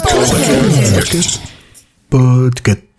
[0.00, 1.40] Podcast.
[2.10, 2.89] Podcast.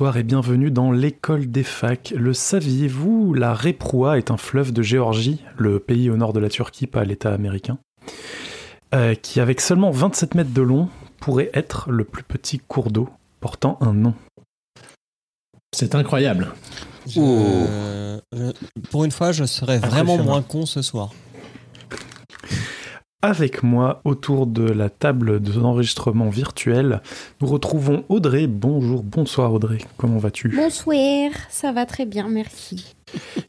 [0.00, 2.14] Bonsoir et bienvenue dans l'école des facs.
[2.16, 6.48] Le saviez-vous, la Reproua est un fleuve de Géorgie, le pays au nord de la
[6.48, 7.76] Turquie, pas l'État américain,
[8.94, 10.88] euh, qui avec seulement 27 mètres de long
[11.20, 13.10] pourrait être le plus petit cours d'eau
[13.40, 14.14] portant un nom.
[15.74, 16.48] C'est incroyable.
[17.06, 18.20] Je- euh,
[18.90, 21.10] pour une fois, je serais vraiment moins con ce soir.
[23.22, 27.02] Avec moi, autour de la table d'enregistrement virtuel,
[27.42, 28.46] nous retrouvons Audrey.
[28.46, 30.48] Bonjour, bonsoir Audrey, comment vas-tu?
[30.56, 32.94] Bonsoir, ça va très bien, merci.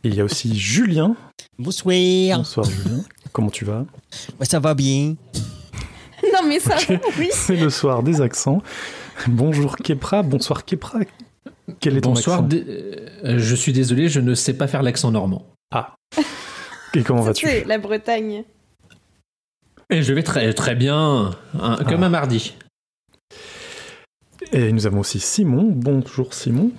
[0.04, 1.16] Et Il y a aussi Julien.
[1.58, 1.96] Bonsoir.
[2.40, 3.86] Bonsoir Julien, comment tu vas?
[4.42, 5.16] Ça va bien.
[6.34, 7.30] Non mais ça va, oui.
[7.32, 8.62] C'est le soir des accents.
[9.28, 11.00] Bonjour Kepra, bonsoir Kepra.
[11.80, 12.44] Quel est ton Bonsoir.
[12.44, 12.58] accent?
[12.68, 15.46] euh, je suis désolé, je ne sais pas faire l'accent normand.
[15.74, 15.96] Ah.
[16.94, 17.48] Et comment vas-tu?
[17.66, 18.44] la Bretagne.
[19.92, 22.06] Et je vais très, très bien, hein, comme Ah.
[22.08, 22.56] un mardi.
[24.54, 25.70] Et nous avons aussi Simon.
[25.74, 26.72] Bonjour Simon.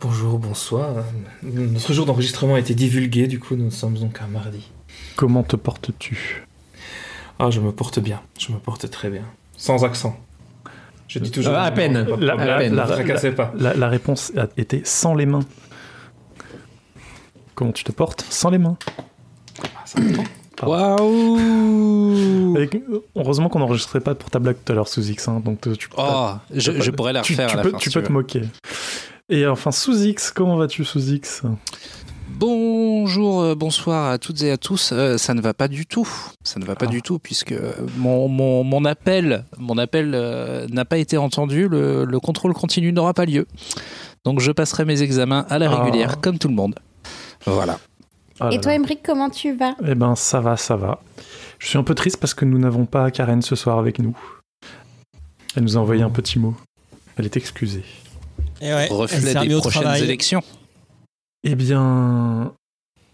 [0.00, 1.04] Bonjour, bonsoir.
[1.42, 4.70] Notre jour d'enregistrement a été divulgué, du coup nous sommes donc un mardi.
[5.16, 6.44] Comment te portes-tu?
[7.38, 9.24] Ah, je me porte bien, je me porte très bien.
[9.56, 10.18] Sans accent.
[11.08, 11.52] Je dis toujours.
[11.54, 12.04] Euh, à peine.
[12.04, 12.46] pas La- problème.
[12.46, 13.52] la- Ne la- vous tracassez pas.
[13.56, 15.44] la, la réponse a été sans les mains.
[17.54, 18.24] Comment tu te portes?
[18.30, 18.76] Sans les mains.
[19.62, 19.98] Ah, ça.
[20.62, 22.82] Waouh Avec-
[23.16, 25.88] heureusement qu'on n'enregistrait pas pour ta blague tout à l'heure sous X, hein, donc tu
[25.88, 27.78] peux, Oh, je, je pourrais la refaire tu à la peux, fin.
[27.78, 28.42] tu si peux tu te moquer.
[29.28, 31.42] Et enfin sous X, comment vas-tu sous X?
[32.34, 34.90] Bonjour, euh, bonsoir à toutes et à tous.
[34.92, 36.08] Euh, ça ne va pas du tout.
[36.42, 36.90] Ça ne va pas Ah.
[36.90, 37.54] du tout puisque
[37.96, 41.68] mon, mon, mon appel, mon appel euh, n'a pas été entendu.
[41.68, 43.46] Le, le contrôle continu n'aura pas lieu.
[44.24, 45.82] Donc je passerai mes examens à la Ah.
[45.82, 46.74] régulière, comme tout le monde.
[47.46, 47.78] Voilà.
[48.44, 48.72] Ah Et toi.
[48.74, 49.74] Emric, comment tu vas?
[49.86, 51.00] Eh ben ça va, ça va.
[51.58, 54.16] Je suis un peu triste parce que nous n'avons pas Karen ce soir avec nous.
[55.54, 56.56] Elle nous a envoyé un petit mot.
[57.16, 57.84] Elle est excusée.
[58.60, 60.02] Et ouais, elle Reflet des au prochaines travail.
[60.02, 60.42] élections.
[61.44, 62.52] Eh bien,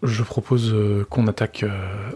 [0.03, 2.11] je propose euh, qu'on attaque euh,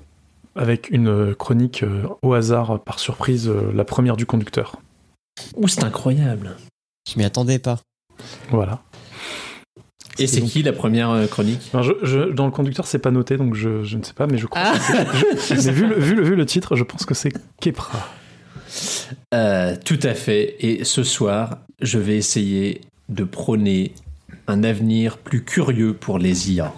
[0.55, 1.83] avec une euh, chronique
[2.21, 4.77] au hasard, par surprise, la première du conducteur.
[5.55, 6.55] Ouh, c'est incroyable.
[7.11, 7.79] Je m'y attendais pas.
[8.49, 8.81] Voilà.
[10.19, 12.99] Et c'est donc- qui la première euh, chronique Enfin, je- je- dans le conducteur, c'est
[12.99, 14.61] pas noté, donc je, je ne sais pas, mais je crois.
[14.63, 14.73] Ah.
[14.77, 18.09] que mais vu, le, vu, le, vu le titre, je pense que c'est Kepra.
[19.33, 20.55] Euh, Tout à fait.
[20.59, 23.93] Et ce soir, je vais essayer de prôner
[24.47, 26.73] un avenir plus curieux pour les IA.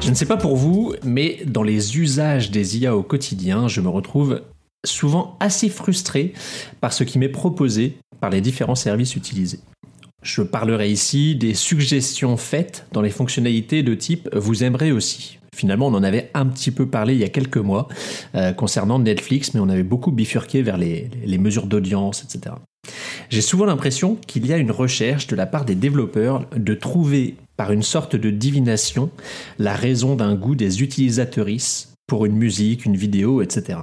[0.00, 3.80] Je ne sais pas pour vous, mais dans les usages des IA au quotidien, je
[3.80, 4.42] me retrouve
[4.84, 6.32] souvent assez frustré
[6.80, 9.60] par ce qui m'est proposé par les différents services utilisés.
[10.22, 15.38] Je parlerai ici des suggestions faites dans les fonctionnalités de type vous aimerez aussi.
[15.54, 17.88] Finalement, on en avait un petit peu parlé il y a quelques mois
[18.34, 22.54] euh, concernant Netflix, mais on avait beaucoup bifurqué vers les, les mesures d'audience, etc.
[23.28, 27.36] J'ai souvent l'impression qu'il y a une recherche de la part des développeurs de trouver
[27.56, 29.10] par une sorte de divination
[29.58, 33.80] la raison d'un goût des utilisatrices pour une musique, une vidéo, etc.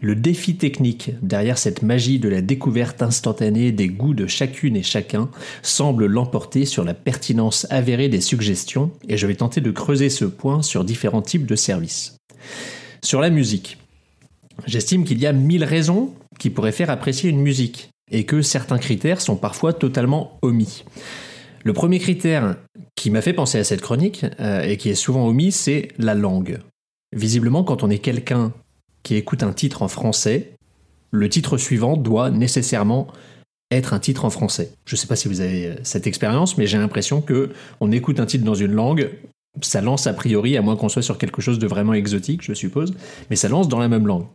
[0.00, 4.82] Le défi technique derrière cette magie de la découverte instantanée des goûts de chacune et
[4.82, 5.30] chacun
[5.62, 10.24] semble l'emporter sur la pertinence avérée des suggestions et je vais tenter de creuser ce
[10.24, 12.16] point sur différents types de services.
[13.04, 13.78] Sur la musique,
[14.66, 18.78] j'estime qu'il y a mille raisons qui pourraient faire apprécier une musique et que certains
[18.78, 20.84] critères sont parfois totalement omis.
[21.64, 22.56] Le premier critère
[22.96, 26.14] qui m'a fait penser à cette chronique euh, et qui est souvent omis, c'est la
[26.14, 26.58] langue.
[27.14, 28.52] Visiblement, quand on est quelqu'un
[29.02, 30.54] qui écoute un titre en français,
[31.10, 33.08] le titre suivant doit nécessairement
[33.70, 34.72] être un titre en français.
[34.84, 37.50] Je ne sais pas si vous avez euh, cette expérience, mais j'ai l'impression que
[37.80, 39.10] on écoute un titre dans une langue,
[39.60, 42.54] ça lance a priori, à moins qu'on soit sur quelque chose de vraiment exotique, je
[42.54, 42.94] suppose,
[43.30, 44.26] mais ça lance dans la même langue.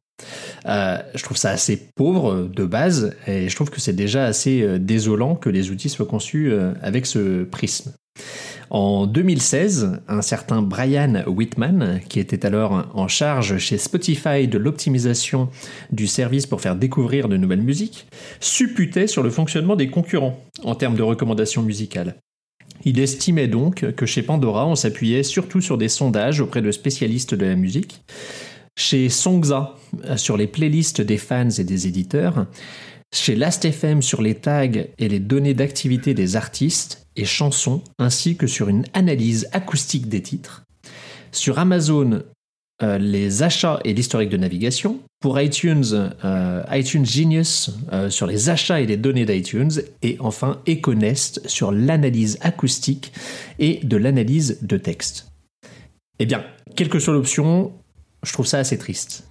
[0.66, 4.26] Euh, je trouve ça assez pauvre euh, de base, et je trouve que c'est déjà
[4.26, 7.94] assez désolant que les outils soient conçus avec ce prisme.
[8.70, 15.50] En 2016, un certain Brian Whitman, qui était alors en charge chez Spotify de l'optimisation
[15.92, 18.08] du service pour faire découvrir de nouvelles musiques,
[18.42, 22.16] supputait sur le fonctionnement des concurrents en termes de recommandations musicales.
[22.84, 27.36] Il estimait donc que chez Pandora, on s'appuyait surtout sur des sondages auprès de spécialistes
[27.36, 28.04] de la musique,
[28.78, 29.76] chez Songza
[30.18, 32.46] sur les playlists des fans et des éditeurs,
[33.14, 38.48] chez Last.fm sur les tags et les données d'activité des artistes et chansons, ainsi que
[38.48, 40.64] sur une analyse acoustique des titres,
[41.32, 42.24] sur Amazon
[42.84, 48.50] euh, les achats et l'historique de navigation, pour iTunes, euh, iTunes Genius euh, sur les
[48.50, 49.72] achats et les données d'iTunes,
[50.04, 53.12] et enfin Econest sur l'analyse acoustique
[53.58, 55.32] et de l'analyse de texte.
[56.20, 56.46] Eh bien,
[56.76, 57.72] quelle que soit l'option,
[58.22, 59.27] je trouve ça assez triste.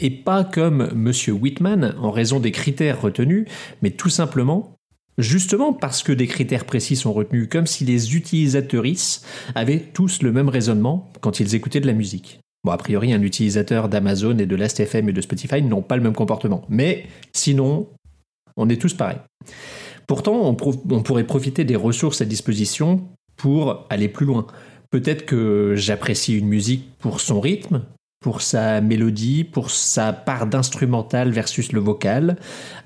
[0.00, 3.46] Et pas comme Monsieur Whitman en raison des critères retenus,
[3.82, 4.78] mais tout simplement
[5.18, 10.30] Justement parce que des critères précis sont retenus, comme si les utilisateuristes avaient tous le
[10.30, 12.38] même raisonnement quand ils écoutaient de la musique.
[12.62, 16.02] Bon, a priori, un utilisateur d'Amazon et de Last.fm et de Spotify n'ont pas le
[16.02, 16.62] même comportement.
[16.68, 17.88] Mais sinon,
[18.56, 19.18] on est tous pareils.
[20.06, 20.56] Pourtant,
[20.90, 24.46] on pourrait profiter des ressources à disposition pour aller plus loin.
[24.90, 27.82] Peut-être que j'apprécie une musique pour son rythme,
[28.20, 32.36] pour sa mélodie, pour sa part d'instrumental versus le vocal.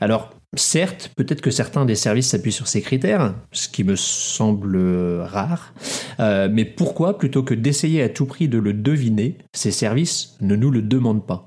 [0.00, 4.76] Alors, certes, peut-être que certains des services s'appuient sur ces critères, ce qui me semble
[5.23, 5.73] rare,
[6.20, 10.56] euh, mais pourquoi, plutôt que d'essayer à tout prix de le deviner, ces services ne
[10.56, 11.46] nous le demandent pas?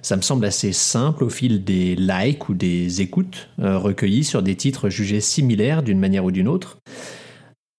[0.00, 4.42] Ça me semble assez simple au fil des likes ou des écoutes euh, recueillies sur
[4.42, 6.78] des titres jugés similaires d'une manière ou d'une autre,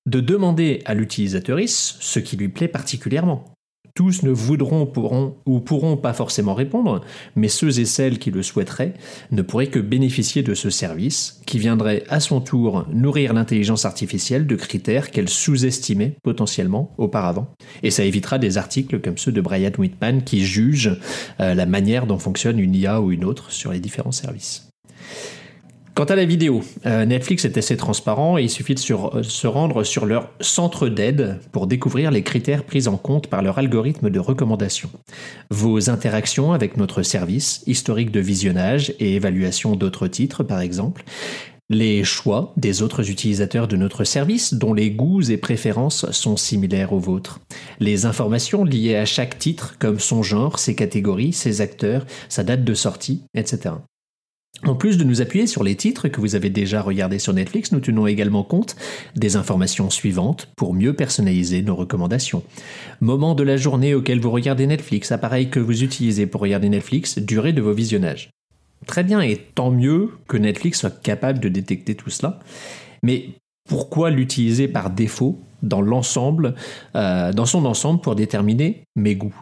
[0.05, 3.56] de demander à l'utilisatrice ce qui lui plaît particulièrement.
[3.97, 7.01] Tous ne voudront pourront, ou pourront pas forcément répondre,
[7.35, 8.93] mais ceux et celles qui le souhaiteraient
[9.31, 14.45] ne pourraient que bénéficier de ce service, qui viendrait à son tour nourrir l'intelligence artificielle
[14.45, 17.47] de critères qu'elle sous-estimait potentiellement auparavant.
[17.81, 20.99] Et ça évitera des articles comme ceux de Brian Whitman qui jugent
[21.39, 24.69] euh, la manière dont fonctionne une IA ou une autre sur les différents services.
[25.97, 29.47] Quant à la vidéo, euh, Netflix est assez transparent et il suffit de euh, se
[29.47, 34.11] rendre sur leur centre d'aide pour découvrir les critères pris en compte par leur algorithme
[34.11, 34.91] de recommandation.
[35.49, 41.03] Vos interactions avec notre service, historique de visionnage et évaluation d'autres titres par exemple,
[41.67, 46.93] les choix des autres utilisateurs de notre service dont les goûts et préférences sont similaires
[46.93, 47.39] aux vôtres,
[47.79, 52.63] les informations liées à chaque titre comme son genre, ses catégories, ses acteurs, sa date
[52.63, 53.71] de sortie, etc.
[54.65, 57.71] En plus de nous appuyer sur les titres que vous avez déjà regardés sur Netflix,
[57.71, 58.75] nous tenons également compte
[59.15, 62.43] des informations suivantes pour mieux personnaliser nos recommandations.
[62.99, 67.19] Moment de la journée auquel vous regardez Netflix, appareil que vous utilisez pour regarder Netflix,
[67.19, 68.31] durée de vos visionnages.
[68.87, 72.39] Très bien, et tant mieux que Netflix soit capable de détecter tout cela.
[73.03, 73.29] Mais
[73.69, 76.55] pourquoi l'utiliser par défaut dans l'ensemble,
[76.95, 79.35] euh, dans son ensemble pour déterminer mes goûts?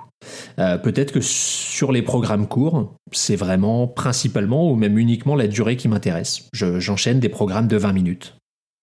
[0.59, 5.77] Euh, peut-être que sur les programmes courts, c'est vraiment principalement ou même uniquement la durée
[5.77, 6.49] qui m'intéresse.
[6.53, 8.37] J'enchaîne des programmes de 20 minutes.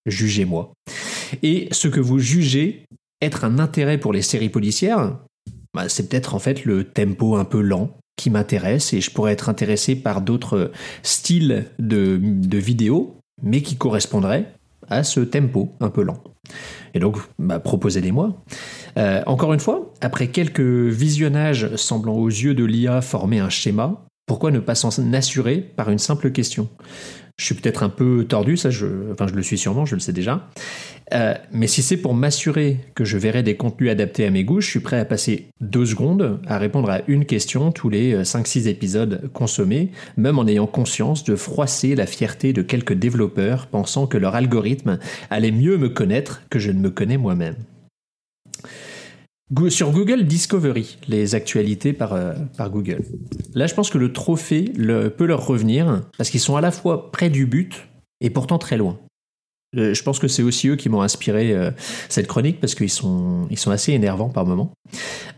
[0.06, 0.72] Jugez-moi.
[1.42, 2.84] Et ce que vous jugez
[3.20, 5.18] être un intérêt pour les séries policières,
[5.74, 9.32] bah, c'est peut-être en fait le tempo un peu lent qui m'intéresse et je pourrais
[9.32, 10.70] être intéressé par d'autres
[11.02, 14.52] styles de, de vidéos, mais qui correspondraient
[15.02, 16.22] ce tempo un peu lent.
[16.94, 18.42] Et donc, bah, proposez-les-moi.
[18.98, 24.04] Euh, encore une fois, après quelques visionnages semblant aux yeux de l'IA former un schéma,
[24.26, 26.68] pourquoi ne pas s'en assurer par une simple question?
[27.36, 30.48] Je suis peut-être un peu tordu, ça, je, le suis sûrement, je le sais déjà.
[31.12, 34.60] Euh, mais si c'est pour m'assurer que je verrai des contenus adaptés à mes goûts,
[34.60, 38.68] je suis prêt à passer deux secondes à répondre à une question tous les 5-6
[38.68, 44.18] épisodes consommés, même en ayant conscience de froisser la fierté de quelques développeurs pensant que
[44.18, 44.98] leur algorithme
[45.30, 47.56] allait mieux me connaître que je ne me connais moi-même.
[49.68, 53.02] Sur Google Discovery, les actualités par, euh, par Google.
[53.54, 54.72] Là, je pense que le trophée
[55.16, 57.88] peut leur revenir parce qu'ils sont à la fois près du but
[58.20, 58.98] et pourtant très loin.
[59.76, 61.70] Euh, je pense que c'est aussi eux qui m'ont inspiré euh,
[62.08, 64.72] cette chronique parce qu'ils sont, ils sont assez énervants par moments.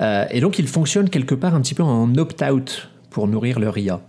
[0.01, 4.01] et donc, ils fonctionnent quelque part un petit peu en opt-out pour nourrir leur IA.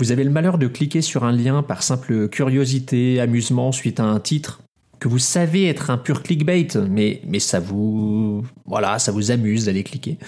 [0.00, 4.04] Vous avez le malheur de cliquer sur un lien par simple curiosité, amusement suite à
[4.04, 4.60] un titre
[4.98, 9.66] que vous savez être un pur clickbait, mais, mais ça vous, voilà, ça vous amuse
[9.66, 10.18] d'aller cliquer,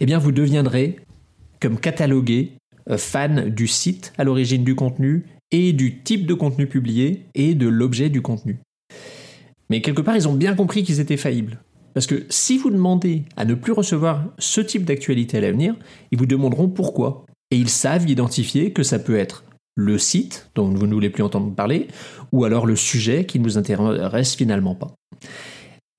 [0.00, 0.96] eh bien, vous deviendrez,
[1.60, 2.52] comme catalogué,
[2.90, 7.54] euh, fan du site à l'origine du contenu et du type de contenu publié et
[7.54, 8.58] de l'objet du contenu.
[9.70, 11.58] Mais quelque part, ils ont bien compris qu'ils étaient faillibles.
[11.94, 15.74] Parce que si vous demandez à ne plus recevoir ce type d'actualité à l'avenir,
[16.12, 17.26] ils vous demanderont pourquoi.
[17.50, 19.44] Et ils savent identifier que ça peut être
[19.78, 21.86] le site dont vous ne voulez plus entendre parler,
[22.32, 24.92] ou alors le sujet qui ne vous intéresse finalement pas.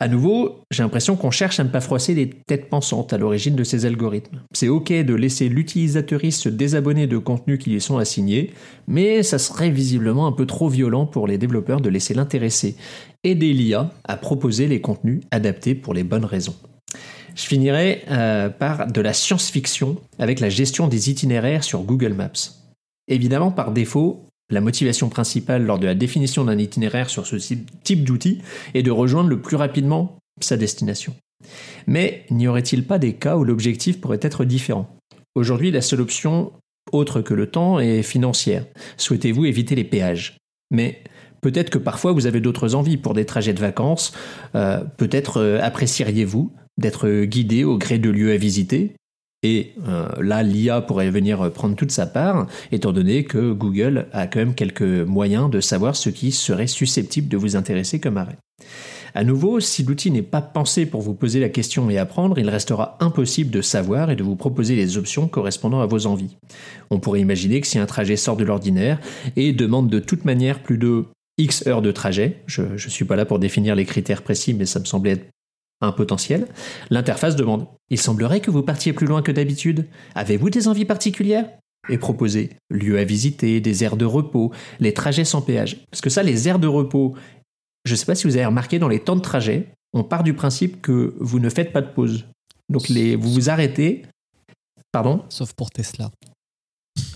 [0.01, 3.55] À nouveau, j'ai l'impression qu'on cherche à ne pas froisser les têtes pensantes à l'origine
[3.55, 4.41] de ces algorithmes.
[4.53, 8.51] C'est ok de laisser l'utilisateuriste se désabonner de contenus qui lui sont assignés,
[8.87, 12.75] mais ça serait visiblement un peu trop violent pour les développeurs de laisser l'intéressé
[13.23, 16.55] aider l'IA à proposer les contenus adaptés pour les bonnes raisons.
[17.35, 22.58] Je finirai euh, par de la science-fiction avec la gestion des itinéraires sur Google Maps.
[23.09, 27.35] Évidemment, par défaut, la motivation principale lors de la définition d'un itinéraire sur ce
[27.83, 28.41] type d'outil
[28.73, 31.15] est de rejoindre le plus rapidement sa destination.
[31.87, 34.95] Mais n'y aurait-il pas des cas où l'objectif pourrait être différent?
[35.35, 36.51] Aujourd'hui, la seule option
[36.91, 38.65] autre que le temps est financière.
[38.97, 40.37] Souhaitez-vous éviter les péages?
[40.71, 41.03] Mais
[41.41, 44.11] peut-être que parfois vous avez d'autres envies pour des trajets de vacances.
[44.55, 48.95] Euh, peut-être euh, apprécieriez-vous d'être guidé au gré de lieux à visiter?
[49.43, 54.27] Et euh, là, l'IA pourrait venir prendre toute sa part, étant donné que Google a
[54.27, 58.37] quand même quelques moyens de savoir ce qui serait susceptible de vous intéresser comme arrêt.
[59.15, 62.49] À nouveau, si l'outil n'est pas pensé pour vous poser la question et apprendre, il
[62.49, 66.37] restera impossible de savoir et de vous proposer les options correspondant à vos envies.
[66.89, 68.99] On pourrait imaginer que si un trajet sort de l'ordinaire
[69.35, 71.05] et demande de toute manière plus de
[71.37, 74.65] X heures de trajet, je ne suis pas là pour définir les critères précis, mais
[74.65, 75.25] ça me semblait être
[75.81, 76.47] un potentiel,
[76.89, 79.85] l'interface demande Il semblerait que vous partiez plus loin que d'habitude.
[80.15, 81.49] Avez-vous des envies particulières?
[81.87, 85.77] Et proposer lieux à visiter, des aires de repos, les trajets sans péage.
[85.89, 87.15] Parce que ça, les aires de repos,
[87.85, 90.23] je ne sais pas si vous avez remarqué dans les temps de trajet, on part
[90.23, 92.25] du principe que vous ne faites pas de pause.
[92.67, 94.03] Donc les, vous vous arrêtez.
[94.91, 95.23] Pardon?
[95.29, 96.11] Sauf pour Tesla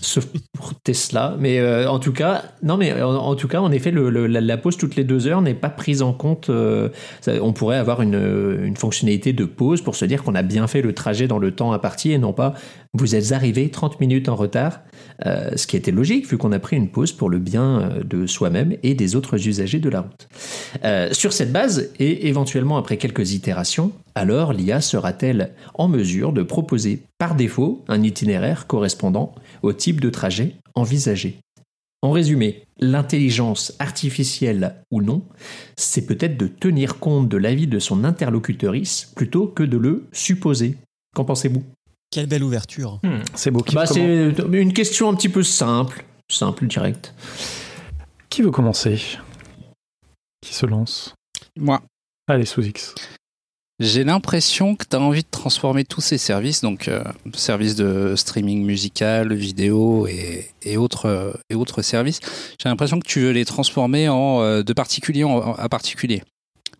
[0.00, 1.36] sauf pour Tesla.
[1.38, 4.96] Mais euh, en tout cas, non, mais en, tout cas, en effet, la, pause toutes
[4.96, 6.50] les deux heures n'est pas prise en compte.
[6.50, 6.88] Euh,
[7.26, 10.82] on pourrait avoir une, une, fonctionnalité de pause pour se dire qu'on a bien fait
[10.82, 12.54] le trajet dans le temps imparti et non pas
[12.96, 14.80] vous êtes arrivé 30 minutes en retard,
[15.26, 18.26] euh, ce qui était logique vu qu'on a pris une pause pour le bien de
[18.26, 20.28] soi-même et des autres usagers de la route.
[21.12, 27.02] Sur cette base, et éventuellement après quelques itérations, alors l'IA sera-t-elle en mesure de proposer
[27.18, 31.38] par défaut un itinéraire correspondant au type de trajet envisagé?
[32.02, 35.22] En résumé, l'intelligence artificielle ou non,
[35.76, 40.76] c'est peut-être de tenir compte de l'avis de son interlocutrice plutôt que de le supposer.
[41.14, 41.62] Qu'en pensez-vous?
[42.10, 43.00] Quelle belle ouverture.
[43.02, 43.64] Hmm, c'est beau.
[43.72, 47.14] Bah, c'est une question un petit peu simple, simple, directe.
[48.28, 49.00] Qui veut commencer?
[50.44, 51.14] Qui se lance
[51.58, 51.82] Moi.
[52.28, 52.94] Allez, sous X.
[53.80, 57.02] J'ai l'impression que tu as envie de transformer tous ces services, donc euh,
[57.34, 62.20] services de streaming musical, vidéo et, et, autres, et autres services,
[62.60, 65.24] j'ai l'impression que tu veux les transformer en, euh, de particulier
[65.58, 66.22] à particulier.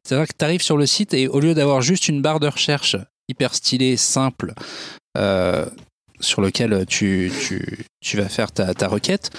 [0.05, 2.47] C'est-à-dire que tu arrives sur le site et au lieu d'avoir juste une barre de
[2.47, 2.97] recherche
[3.29, 4.55] hyper stylée, simple,
[5.17, 5.67] euh,
[6.21, 9.31] sur lequel tu, tu, tu, vas faire ta, ta requête,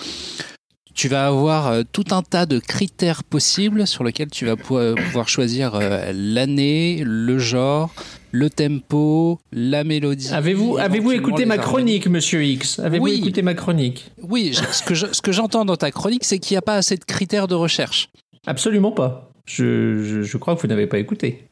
[0.95, 5.27] tu vas avoir euh, tout un tas de critères possibles sur lesquels tu vas pouvoir
[5.27, 7.93] choisir euh, l'année, le genre,
[8.31, 10.29] le tempo, la mélodie.
[10.29, 15.21] Avez-vous avez-vous écouté ma chronique, Monsieur X Avez-vous écouté ma chronique Oui, ce que ce
[15.21, 18.09] que j'entends dans ta chronique, c'est qu'il n'y a pas assez de critères de recherche.
[18.47, 19.31] Absolument pas.
[19.45, 21.49] Je, je crois que vous n'avez pas écouté.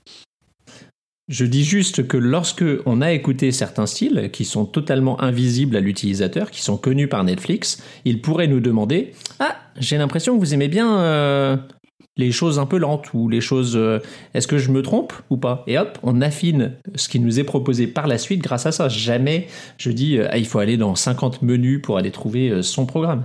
[1.30, 5.80] Je dis juste que lorsque on a écouté certains styles qui sont totalement invisibles à
[5.80, 10.53] l'utilisateur, qui sont connus par Netflix, il pourrait nous demander Ah, j'ai l'impression que vous
[10.53, 11.56] aimez bien euh,
[12.18, 13.77] les choses un peu lentes ou les choses.
[13.77, 14.00] Euh,
[14.34, 15.63] est-ce que je me trompe ou pas?
[15.65, 18.89] Et hop, on affine ce qui nous est proposé par la suite grâce à ça.
[18.89, 22.86] Jamais je dis ah, il faut aller dans 50 menus pour aller trouver euh, son
[22.86, 23.24] programme.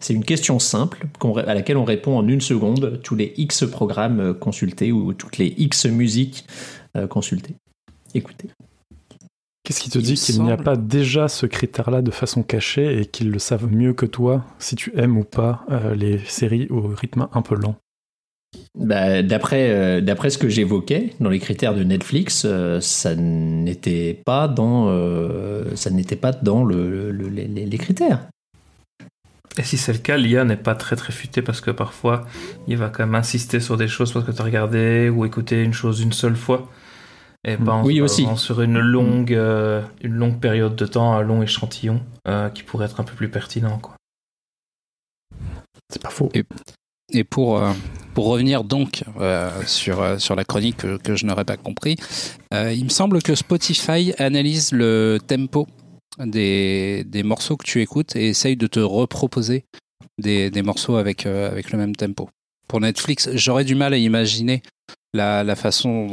[0.00, 1.06] C'est une question simple
[1.46, 5.54] à laquelle on répond en une seconde tous les X programmes consultés ou toutes les
[5.58, 6.77] X musiques euh,
[7.08, 7.54] consulter,
[8.14, 8.48] écouter.
[9.68, 13.04] Qu'est-ce qui te dit qu'il n'y a pas déjà ce critère-là de façon cachée et
[13.04, 16.80] qu'ils le savent mieux que toi si tu aimes ou pas euh, les séries au
[16.88, 17.76] rythme un peu lent?
[18.74, 22.46] Bah, d'après, euh, d'après ce que j'évoquais dans les critères de Netflix,
[22.80, 24.86] ça n'était pas dans,
[25.74, 28.26] ça n'était pas dans le, les, les, critères.
[29.58, 32.24] Et si c'est le cas, l'IA n'est pas très très futée parce que parfois
[32.68, 35.62] il va quand même insister sur des choses parce que tu as regardé ou écouté
[35.64, 36.70] une chose une seule fois
[37.44, 38.26] et pas en, oui, aussi.
[38.36, 42.86] sur une longue, euh, une longue période de temps, un long échantillon euh, qui pourrait
[42.86, 43.78] être un peu plus pertinent.
[43.78, 43.94] Quoi.
[45.90, 46.30] C'est pas faux.
[46.34, 46.44] Et,
[47.12, 47.72] et pour, euh,
[48.14, 49.02] pour revenir donc
[49.66, 51.96] sur, sur la chronique que, que je n'aurais pas compris,
[52.52, 55.66] il me semble que Spotify analyse le tempo
[56.26, 59.64] des, morceaux que tu écoutes et essaye de te reproposer
[60.18, 62.28] des, morceaux avec, avec le même tempo.
[62.68, 64.62] Pour Netflix, j'aurais du mal à imaginer
[65.14, 66.08] la, façon euh,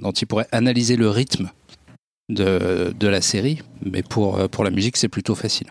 [0.00, 1.50] dont il pourrait analyser le rythme
[2.28, 5.68] de, la série, mais euh, pour la musique, c'est plutôt facile.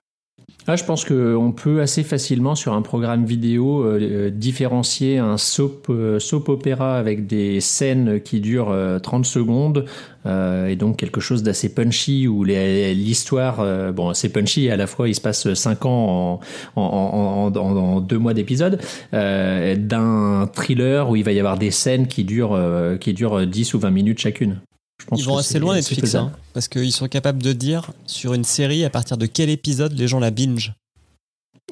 [0.68, 5.38] Ah, je pense qu'on peut assez facilement sur un programme vidéo euh, euh, différencier un
[5.38, 9.86] soap, euh, soap avec des scènes qui durent euh, 30 secondes
[10.26, 14.88] euh, et donc quelque chose d'assez punchy où l'histoire, euh, bon, c'est punchy à la
[14.88, 16.40] fois il se passe 5 ans
[16.76, 18.80] en, en, en, en- deux mois d'épisode,
[19.14, 22.60] d'un thriller où il va y avoir des scènes qui durent,
[23.00, 24.58] qui durent 10 ou 20 minutes chacune.
[25.06, 28.34] Je pense Ils vont assez loin Netflix, hein, parce qu'ils sont capables de dire sur
[28.34, 30.74] une série à partir de quel épisode les gens la binge.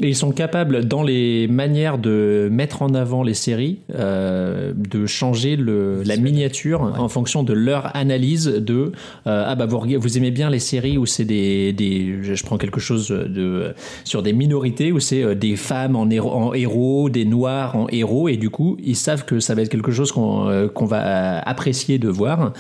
[0.02, 5.06] Et ils sont capables, dans les manières de mettre en avant les séries, euh, de
[5.06, 6.98] changer le, la miniature Ouais.
[6.98, 8.92] en fonction de leur analyse de
[9.28, 12.58] euh, ah bah vous, vous aimez bien les séries où c'est des, des je prends
[12.58, 17.10] quelque chose de sur des minorités où c'est euh, des femmes en héros, en héros,
[17.12, 20.12] des noirs en héros et du coup ils savent que ça va être quelque chose
[20.12, 22.54] qu'on euh, va apprécier de voir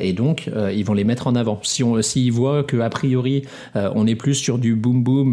[0.00, 1.58] et donc ils vont les mettre en avant.
[1.62, 3.42] Si on s'ils voient que a priori
[3.74, 5.28] on est plus sur du boom boom,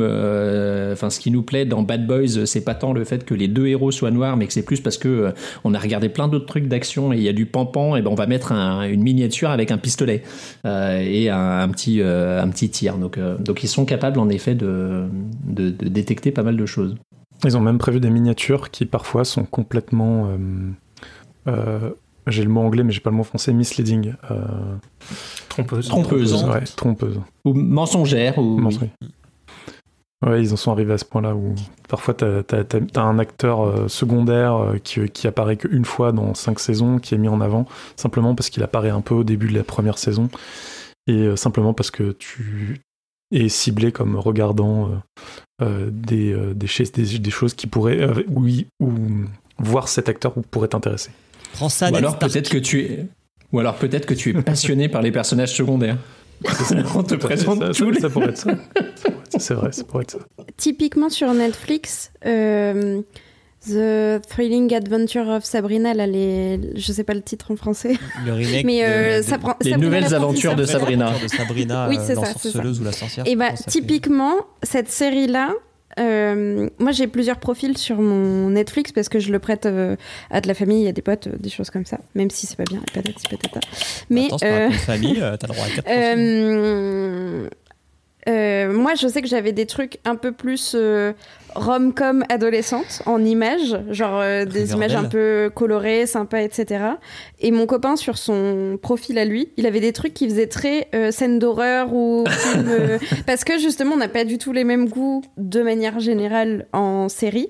[0.94, 3.50] enfin ce qui nous plaît dans Bad Boys, c'est pas tant le fait que les
[3.50, 5.32] deux héros soient noirs, mais que c'est plus parce que euh,
[5.66, 8.10] on a regardé plein d'autres trucs d'action et il y a du pampan, et ben
[8.12, 10.24] on va mettre un- une miniature avec un pistolet
[10.66, 12.98] euh, et un, un petit euh, un petit tir.
[12.98, 15.04] Donc euh, donc ils sont capables en effet de,
[15.46, 16.96] de, de détecter pas mal de choses.
[17.46, 20.28] Ils ont même prévu des miniatures qui parfois sont complètement.
[20.28, 21.90] euh, euh,
[22.26, 23.52] j'ai le mot anglais, mais j'ai pas le mot français.
[23.52, 24.14] Misleading.
[24.32, 24.36] euh,
[25.50, 25.90] Trompeuse.
[25.90, 26.44] Trompeuse.
[26.46, 27.20] ouais, trompeuse.
[27.44, 28.88] Ou mensongère ou Non, oui.
[30.26, 31.54] Ouais, ils en sont arrivés à ce point-là où
[31.90, 36.60] parfois t'as as, un acteur euh, secondaire euh, qui, qui apparaît qu'une fois dans cinq
[36.60, 37.66] saisons, qui est mis en avant
[37.98, 40.30] simplement parce qu'il apparaît un peu au début de la première saison
[41.08, 42.80] et euh, simplement parce que tu
[43.32, 44.92] es ciblé comme regardant euh,
[45.62, 48.92] euh, des, euh, des, chais- des, des choses qui pourraient euh, oui ou
[49.60, 51.12] voir cet acteur ou pourrait t'intéresser.
[51.54, 53.08] Prends ça, Ou alors peut-être que tu es
[53.52, 55.98] ou alors peut-être que tu es passionné par les personnages secondaires.
[56.96, 58.52] On te présente ça, tous ça- les ça pourrait être ça.
[59.38, 60.20] C'est vrai, ça pourrait être ça.
[60.58, 63.02] Typiquement sur Netflix, euh,
[63.68, 66.60] The Thrilling Adventure of Sabrina, là, les...
[66.76, 67.94] je sais pas le titre en français,
[68.26, 68.66] le remake.
[68.66, 69.56] mais euh, de- ça prend.
[69.62, 70.66] Les Sabrina nouvelles aventures de.
[70.66, 71.12] Sabrina.
[71.22, 73.26] de Sabrina, Oui, c'est ça, l'ensorceleuse ou la sorcière.
[73.28, 75.54] Et bah, typiquement, cette série-là,
[76.00, 79.96] euh, moi j'ai plusieurs profils sur mon Netflix parce que je le prête euh,
[80.30, 82.58] à de la famille, à des potes, euh, des choses comme ça, même si c'est
[82.58, 83.60] pas bien, patati patata.
[84.10, 87.50] Mais Attends, c'est pas famille, t'as le droit à 4
[88.28, 91.14] euh, moi je sais que j'avais des trucs un peu plus euh,
[91.56, 94.78] rom-com adolescente en images, genre euh, des Riverdale.
[94.78, 96.86] images un peu colorées, sympas, etc.
[97.40, 100.88] Et mon copain sur son profil à lui, il avait des trucs qui faisaient très
[100.96, 104.64] euh, scène d'horreur ou film, euh, parce que justement on n'a pas du tout les
[104.64, 107.50] mêmes goûts de manière générale en série.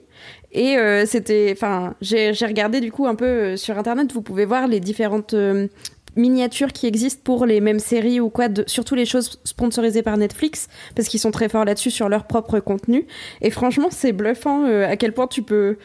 [0.54, 4.14] Et euh, c'était, enfin, j'ai j'ai regardé du coup un peu euh, sur internet.
[4.14, 5.68] Vous pouvez voir les différentes euh,
[6.16, 10.18] miniatures qui existent pour les mêmes séries ou quoi, de, surtout les choses sponsorisées par
[10.18, 13.06] Netflix, parce qu'ils sont très forts là-dessus sur leur propre contenu.
[13.42, 15.78] Et franchement, c'est bluffant euh, à quel point tu peux,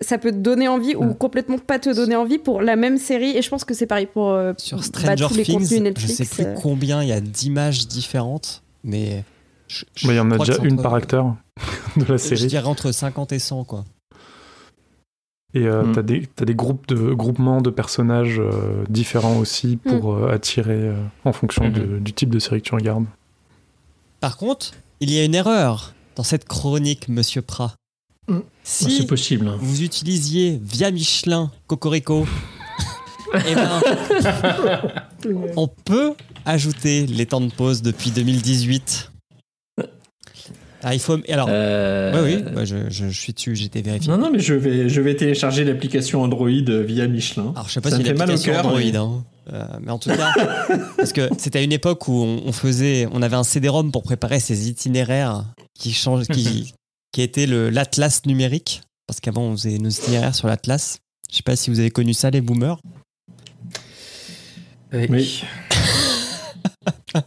[0.00, 3.36] ça peut te donner envie ou complètement pas te donner envie pour la même série.
[3.36, 5.78] Et je pense que c'est pareil pour euh, Sur bah, Stranger tous les Things, contenus
[5.78, 6.14] je Netflix.
[6.16, 6.54] sais plus euh.
[6.60, 9.24] combien il y a d'images différentes, mais.
[9.68, 11.34] je- je Mais il y en a déjà une entre- par acteur
[11.96, 12.46] de la Je série.
[12.46, 13.84] dirais entre 50 et 100, quoi.
[15.56, 15.92] Et euh, Mm.
[15.94, 20.74] t'as des, t'as des groupes de groupements de personnages euh, différents aussi pour euh, attirer
[20.88, 23.06] euh, en fonction de- du type de série que tu regardes.
[24.20, 27.74] Par contre, il y a une erreur dans cette chronique, monsieur Prat.
[28.28, 28.38] Mm.
[28.64, 29.48] Si C'est possible.
[29.48, 29.56] hein.
[29.58, 32.26] vous utilisiez via Michelin Cocorico,
[33.34, 33.80] eh ben,
[35.56, 36.12] on peut
[36.44, 39.10] ajouter les temps de pause depuis 2018.
[40.88, 41.18] Ah, il faut.
[41.28, 44.08] Alors, Euh, oui, oui, bah, je, je- je suis dessus, j'ai été vérifié.
[44.08, 47.52] Non, non, mais je vais, je vais télécharger l'application Android via Michelin.
[47.56, 49.24] Alors, je sais pas Ça si l'application cœur, Android, mais- hein.
[49.52, 50.32] Euh, mais en tout cas,
[50.96, 54.04] parce que c'était à une époque où on, on faisait, on avait un CD-ROM pour
[54.04, 55.44] préparer ces itinéraires
[55.76, 56.72] qui change, qui,
[57.12, 60.98] qui était le l'atlas numérique, parce qu'avant on faisait nos itinéraires sur l'atlas.
[61.30, 62.78] Je sais pas si vous avez connu ça, les boomers.
[64.92, 65.06] Oui.
[65.10, 65.42] Oui.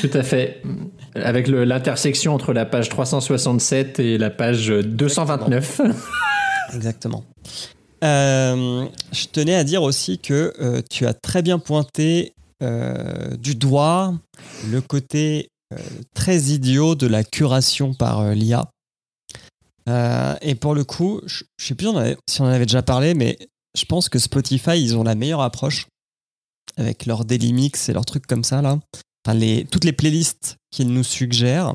[0.00, 0.62] Tout à fait.
[1.14, 5.80] Avec l'intersection entre la page 367 et la page 229.
[6.74, 7.24] Exactement.
[8.02, 13.54] Euh, je tenais à dire aussi que euh, tu as très bien pointé euh, du
[13.54, 14.14] doigt
[14.70, 15.48] le côté
[16.14, 18.70] très idiot de la curation par l'IA.
[20.42, 21.88] Et pour le coup, je je sais plus
[22.28, 23.38] si on en avait déjà parlé, mais
[23.76, 25.86] je pense que Spotify, ils ont la meilleure approche
[26.76, 28.78] avec leur daily mix et leurs trucs comme ça là.
[29.24, 29.38] Enfin,
[29.70, 31.74] toutes les playlists qu'ils nous suggèrent,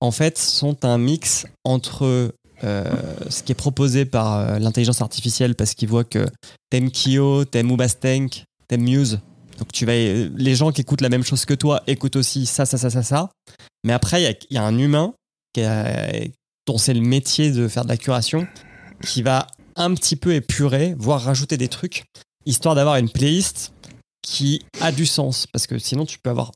[0.00, 2.84] en fait, sont un mix entre euh,
[3.28, 6.26] ce qui est proposé par euh, l'intelligence artificielle parce qu'ils voient que
[6.70, 9.20] t'aimes Kyo, t'aimes Ubastank, t'aimes Muse.
[9.58, 12.66] Donc tu vas, les gens qui écoutent la même chose que toi écoutent aussi ça,
[12.66, 13.30] ça, ça, ça, ça.
[13.84, 15.14] Mais après, il y a- un humain
[15.52, 15.62] qui
[16.66, 18.46] dont c'est le métier de faire de la curation,
[19.04, 19.46] qui va
[19.76, 22.04] un petit peu épurer, voire rajouter des trucs,
[22.46, 23.72] histoire d'avoir une playlist
[24.22, 25.46] qui a du sens.
[25.48, 26.52] Parce que sinon, tu peux avoir.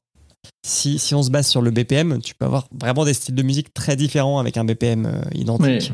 [0.66, 3.42] Si, si on se base sur le BPM, tu peux avoir vraiment des styles de
[3.42, 5.92] musique très différents avec un BPM euh, identique.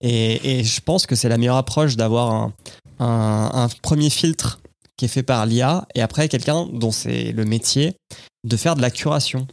[0.00, 2.52] Et, et je pense que c'est la meilleure approche d'avoir un,
[2.98, 4.60] un- un premier filtre
[4.96, 7.94] qui est fait par l'IA et après quelqu'un dont c'est le métier
[8.46, 9.46] de faire de la curation.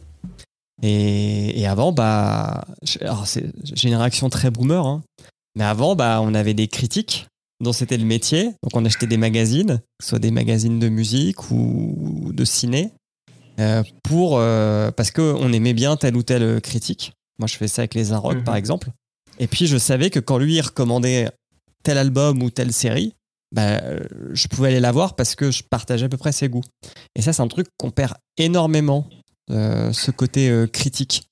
[0.82, 5.02] Et, et avant, bah, j'ai une réaction très boomer, hein,
[5.56, 7.26] mais avant, bah, on avait des critiques
[7.62, 8.44] dont c'était le métier.
[8.62, 12.90] Donc on achetait des magazines, soit des magazines de musique ou de ciné,
[13.58, 17.12] euh, pour, euh, parce qu'on aimait bien telle ou telle critique.
[17.38, 18.44] Moi, je fais ça avec les Arocs, Mhm.
[18.44, 18.90] par exemple.
[19.38, 21.30] Et puis, je savais que quand lui, il recommandait
[21.82, 23.14] tel album ou telle série,
[23.54, 24.00] bah, euh,
[24.32, 26.62] je pouvais aller la voir parce que je partageais à peu près ses goûts.
[27.16, 29.08] Et ça, c'est un truc qu'on perd énormément,
[29.50, 31.24] euh, ce côté critique.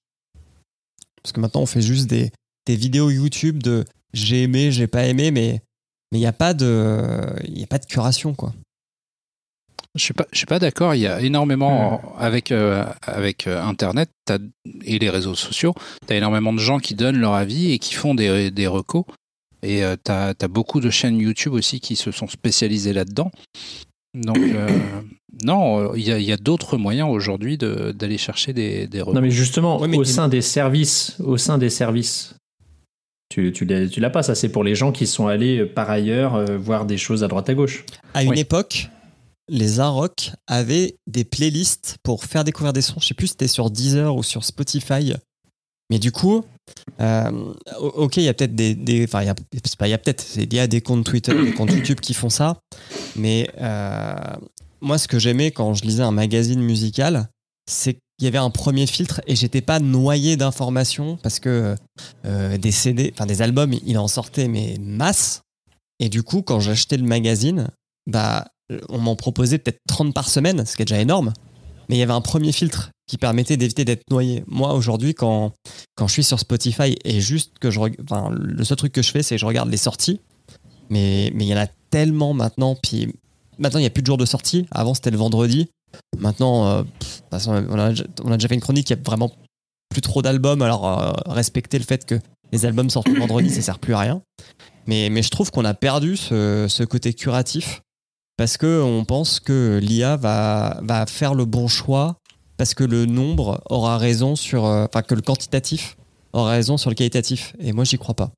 [1.22, 2.30] Parce que maintenant, on fait juste des,
[2.66, 5.62] des vidéos YouTube de j'ai aimé, j'ai pas aimé, mais
[6.12, 8.52] mais il n'y a pas de il y a pas de curation quoi.
[9.96, 10.94] Je suis pas, je suis pas d'accord.
[10.94, 14.38] Il y a énormément avec euh, avec euh, Internet t'as-
[14.84, 15.74] et les réseaux sociaux,
[16.06, 19.04] tu as énormément de gens qui donnent leur avis et qui font des des recos.
[19.62, 23.30] Et tu as, beaucoup de chaînes YouTube aussi qui se sont spécialisées là-dedans.
[24.14, 24.68] Donc euh,
[25.44, 29.14] non, euh, il y a, d'autres moyens aujourd'hui de- d'aller chercher des des recos.
[29.14, 32.36] Non, mais justement, Ouais, mais au sein des services, au sein des services,
[33.28, 34.22] tu, tu l'as tu l'as pas.
[34.22, 37.22] Ça, c'est pour les gens qui sont allés euh, par ailleurs euh, voir des choses
[37.24, 37.84] à droite à gauche.
[38.14, 38.40] À une Oui.
[38.40, 38.88] époque,
[39.50, 43.00] les Arocs avaient des playlists pour faire découvrir des sons.
[43.00, 45.12] Je sais plus si c'était sur Deezer ou sur Spotify.
[45.90, 46.44] Mais du coup,
[47.00, 49.34] euh, ok, il y a peut-être des, enfin, il y a,
[49.64, 51.98] c'est pas, il y a peut-être, il y a des comptes Twitter, des comptes YouTube
[51.98, 52.60] qui font ça.
[53.16, 54.14] Mais euh,
[54.80, 57.28] moi, ce que j'aimais quand je lisais un magazine musical,
[57.68, 61.74] c'est qu'il y avait un premier filtre et j'étais pas noyé d'informations parce que
[62.24, 65.42] euh, des CD, enfin des albums, il en sortait mais masse.
[65.98, 67.68] Et du coup, quand j'achetais le magazine,
[68.06, 68.46] bah,
[68.88, 71.32] on m'en proposait peut-être 30 par semaine, ce qui est déjà énorme.
[71.88, 74.44] Mais il y avait un premier filtre qui permettait d'éviter d'être noyé.
[74.46, 75.52] Moi, aujourd'hui, quand,
[76.00, 77.80] je suis sur Spotify et juste que je.
[78.30, 80.20] le seul truc que je fais, c'est que je regarde les sorties.
[80.88, 82.76] Mais il y en a tellement maintenant.
[83.58, 84.66] Maintenant, il n'y a plus de jours de sortie.
[84.70, 85.68] Avant, c'était le vendredi.
[86.18, 86.82] Maintenant, euh,
[87.32, 89.32] on, a, on a déjà fait une chronique, il n'y a vraiment
[89.88, 90.62] plus trop d'albums.
[90.62, 92.20] Alors, euh, respecter le fait que
[92.52, 94.22] les albums sortent le vendredi, ça sert plus à rien.
[94.86, 97.82] Mais, je trouve qu'on a perdu ce côté curatif
[98.40, 102.16] parce qu'on pense que l'IA va, faire le bon choix
[102.56, 104.64] parce que le nombre aura raison sur.
[104.64, 105.98] euh, Enfin, que le quantitatif
[106.32, 107.54] aura raison sur le qualitatif.
[107.58, 108.30] Et moi, j'y crois pas.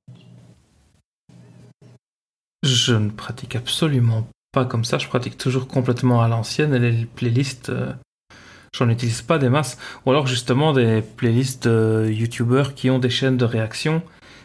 [2.64, 4.98] Je ne pratique absolument pas comme ça.
[4.98, 7.92] Je pratique toujours complètement à l'ancienne et les playlists, euh,
[8.76, 9.78] j'en utilise pas des masses.
[10.04, 14.02] Ou alors justement des playlists de youtubeurs qui ont des chaînes de réaction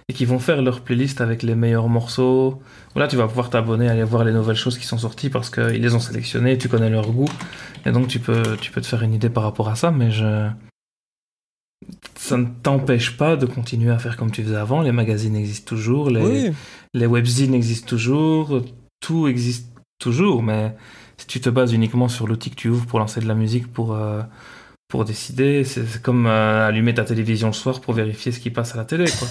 [0.09, 2.61] et qui vont faire leur playlist avec les meilleurs morceaux.
[2.95, 5.81] Là, tu vas pouvoir t'abonner, aller voir les nouvelles choses qui sont sorties parce qu'ils
[5.81, 7.29] les ont sélectionnées, tu connais leur goût.
[7.85, 10.11] Et donc tu peux, tu peux te faire une idée par rapport à ça, mais
[10.11, 10.49] je...
[12.15, 14.81] Ça ne t'empêche pas de continuer à faire comme tu faisais avant.
[14.81, 16.51] Les magazines existent toujours, les, Oui.
[16.93, 18.61] les webzines existent toujours,
[18.99, 20.75] tout existe toujours, mais
[21.17, 23.71] si tu te bases uniquement sur l'outil que tu ouvres pour lancer de la musique,
[23.71, 24.21] pour, euh,
[24.87, 28.73] pour décider, c'est comme euh, allumer ta télévision le soir pour vérifier ce qui passe
[28.73, 29.05] à la télé.
[29.19, 29.27] Quoi.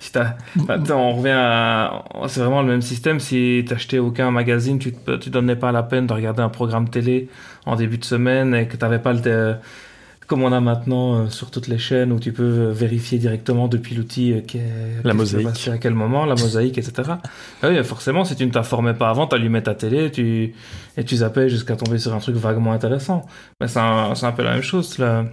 [0.00, 0.36] Si t'as-
[0.68, 2.04] Attends, on revient à...
[2.26, 3.20] C'est vraiment le même système.
[3.20, 6.88] Si t'achetais aucun magazine, tu te, tu donnais pas la peine de regarder un programme
[6.88, 7.28] télé
[7.66, 9.20] en début de semaine et que t'avais pas le...
[9.20, 9.54] té-
[10.26, 13.68] Comme on a maintenant euh, sur toutes les chaînes où tu peux euh, vérifier directement
[13.68, 15.68] depuis l'outil euh, qui est- La mosaïque.
[15.68, 17.10] à quel moment, la mosaïque, etc.
[17.62, 20.54] Ah oui, forcément, si tu ne t'informais pas avant, tu allumais ta télé tu,
[20.96, 23.26] et tu zappais jusqu'à tomber sur un truc vaguement intéressant.
[23.60, 24.96] Mais c'est un, c'est un peu la même chose.
[24.98, 25.24] là.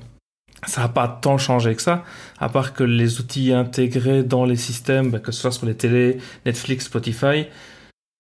[0.65, 2.03] Ça n'a pas tant changé que ça,
[2.39, 5.75] à part que les outils intégrés dans les systèmes, bah, que ce soit sur les
[5.75, 7.45] télés, Netflix, Spotify,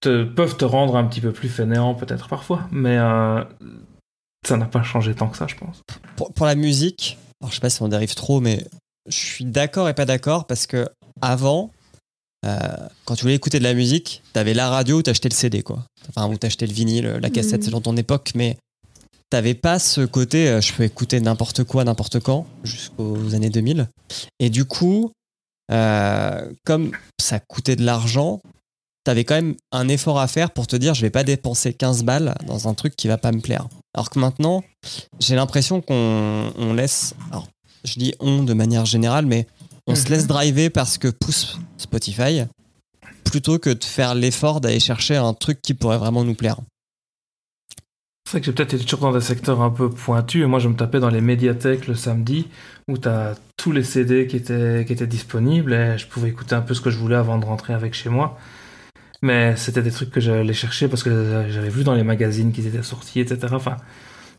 [0.01, 2.67] te, peuvent te rendre un petit peu plus fainéant peut-être parfois.
[2.71, 3.43] Mais euh,
[4.45, 5.81] ça n'a pas changé tant que ça, je pense.
[6.15, 8.63] Pour, pour la musique, alors je sais pas si on dérive trop, mais
[9.07, 10.87] je suis d'accord et pas d'accord parce que
[11.21, 11.71] avant,
[12.45, 12.59] euh,
[13.05, 15.83] quand tu voulais écouter de la musique, t'avais la radio ou t'achetais le CD, quoi.
[16.09, 18.57] Enfin, ou t'achetais le vinyle, la cassette, c'est dans ton époque, mais
[19.29, 23.89] t'avais pas ce côté, euh, je peux écouter n'importe quoi, n'importe quand, jusqu'aux années 2000.
[24.39, 25.11] Et du coup,
[25.71, 28.41] euh, comme ça coûtait de l'argent,
[29.03, 32.03] t'avais quand même un effort à faire pour te dire, je vais pas dépenser 15
[32.03, 33.67] balles dans un truc qui va pas me plaire.
[33.93, 34.63] Alors que maintenant,
[35.19, 37.47] j'ai l'impression qu'on on laisse, alors
[37.83, 39.47] je dis on de manière générale, mais
[39.87, 42.43] on se laisse driver parce que pousse Spotify
[43.23, 46.57] plutôt que de faire l'effort d'aller chercher un truc qui pourrait vraiment nous plaire.
[48.27, 50.45] C'est vrai que j'ai peut-être été toujours dans des secteurs un peu pointus.
[50.47, 52.49] Moi, je me tapais dans les médiathèques le samedi
[52.89, 56.53] où tu as tous les CD qui étaient, qui étaient disponibles et je pouvais écouter
[56.53, 58.37] un peu ce que je voulais avant de rentrer avec chez moi.
[59.21, 62.67] Mais c'était des trucs que j'allais chercher parce que j'avais vu dans les magazines qu'ils
[62.67, 63.47] étaient sortis, etc.
[63.53, 63.77] Enfin,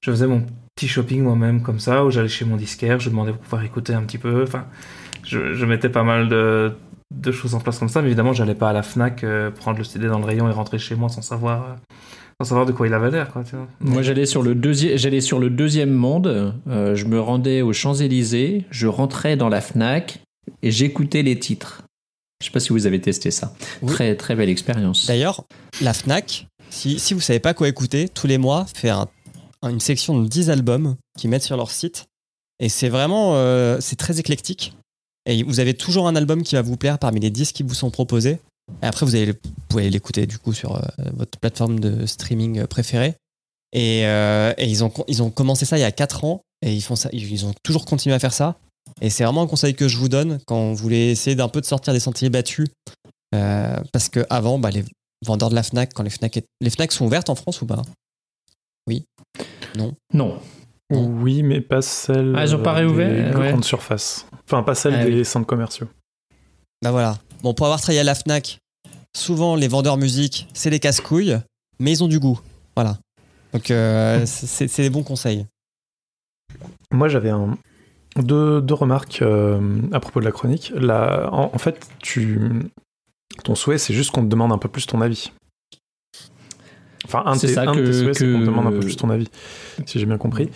[0.03, 0.45] je faisais mon
[0.77, 3.95] petit shopping moi-même comme ça, où j'allais chez mon disquaire, je demandais pour pouvoir écouter
[3.95, 4.43] un petit peu.
[4.43, 4.67] Enfin,
[5.25, 6.75] je, mettais pas mal de,
[7.11, 9.79] de choses en place comme ça, mais évidemment, j'allais pas à la Fnac euh, prendre
[9.79, 11.75] le CD dans le rayon et rentrer chez moi sans savoir, euh,
[12.41, 13.43] sans savoir de quoi il avait l'air, quoi.
[13.45, 13.67] Tu vois.
[13.81, 16.55] Moi, j'allais sur le deuxième, j'allais sur le deuxième monde.
[16.69, 20.21] euh, je me rendais aux Champs Élysées, je rentrais dans la Fnac
[20.63, 21.83] et j'écoutais les titres.
[22.41, 23.55] Je sais pas si vous avez testé ça.
[23.83, 23.93] Oui.
[23.93, 25.07] Très très belle expérience.
[25.07, 25.45] D'ailleurs,
[25.81, 29.09] la Fnac, si, si vous savez pas quoi écouter, tous les mois, fait un-
[29.65, 32.07] une section de 10 albums qu'ils mettent sur leur site.
[32.61, 34.75] Et c'est vraiment, euh, c'est très éclectique.
[35.27, 37.75] Et vous avez toujours un album qui va vous plaire parmi les 10 qui vous
[37.75, 38.39] sont proposés.
[38.83, 40.81] Et après, vous, allez, vous pouvez l'écouter du coup sur euh,
[41.15, 43.15] votre plateforme de streaming préférée.
[43.73, 46.43] Et, euh, et ils, ont, ils ont commencé ça il y a 4 ans.
[46.63, 48.57] Et ils, font ça, ils ont toujours continué à faire ça.
[49.01, 51.61] Et c'est vraiment un conseil que je vous donne quand vous voulez essayer d'un peu
[51.61, 52.69] de sortir des sentiers battus.
[53.35, 54.85] Euh, parce que avant, bah, les
[55.25, 57.67] vendeurs de la Fnac, quand les Fnac, est- les Fnac sont ouvertes en France ou
[57.67, 57.83] pas?
[58.89, 59.05] Oui.
[59.77, 59.95] Non.
[60.15, 60.41] Non.
[60.91, 63.49] Oui, mais pas celle Ah, ils ont pas réouvert, des ouais.
[63.51, 64.27] grandes surfaces.
[64.47, 65.25] Enfin, pas celle Ah, des oui.
[65.25, 65.87] centres commerciaux.
[66.83, 67.19] Bah voilà.
[67.43, 68.59] Bon, pour avoir travaillé à la Fnac,
[69.17, 71.39] souvent les vendeurs musique, c'est les casse-couilles,
[71.79, 72.41] mais ils ont du goût.
[72.77, 72.99] Voilà.
[73.53, 75.47] Donc euh, c'est des bons conseils.
[76.93, 77.59] Moi, j'avais un...
[78.17, 80.73] deux, deux remarques euh, à propos de la chronique.
[80.75, 81.33] La...
[81.33, 82.71] En, en fait, tu...
[83.45, 85.33] ton souhait, c'est juste qu'on te demande un peu plus ton avis.
[87.09, 88.81] Enfin, un de C'est de tes que- souhaits, c'est qu'on te que- demande un peu
[88.81, 89.29] plus ton avis,
[89.87, 90.51] si j'ai bien compris.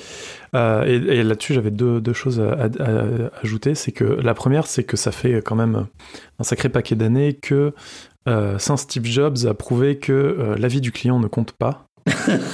[0.54, 3.04] Euh, et et là-dessus, j'avais deux, deux choses à, à- à
[3.42, 3.74] ajouter.
[3.74, 5.86] C'est que la première, c'est que ça fait quand même
[6.38, 7.72] un sacré paquet d'années que
[8.28, 11.86] euh, Saint Steve Jobs a prouvé que euh, l'avis du client ne compte pas.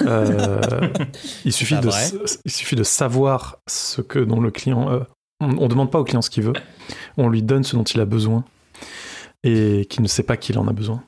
[0.07, 0.61] Euh,
[1.45, 2.03] il, suffit de, vrai.
[2.03, 5.05] s- il suffit de savoir ce que dont le client.
[5.41, 6.53] on ne demande pas au client ce qu'il veut,
[7.17, 8.45] on lui donne ce dont il a besoin
[9.45, 11.03] et qu'il ne sait pas qu'il en a besoin.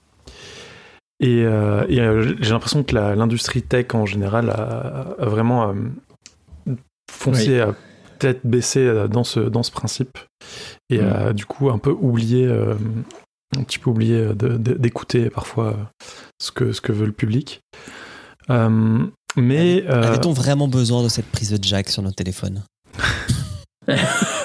[1.20, 5.68] Et, euh, et, euh, j'ai l'impression que la- l'industrie tech en général a, a vraiment
[5.68, 6.74] euh,
[7.10, 7.74] foncé, a
[8.18, 10.18] peut-être baissé dans ce, dans ce principe
[10.90, 11.06] et Mm.
[11.12, 12.74] a du coup un peu oublié, euh,
[13.56, 15.76] un petit peu oublié d'écouter parfois
[16.40, 17.60] ce que, ce que veut le public.
[18.48, 18.98] Euh,
[19.36, 22.62] mais euh, Avait-on vraiment besoin de cette prise de jack sur nos téléphones?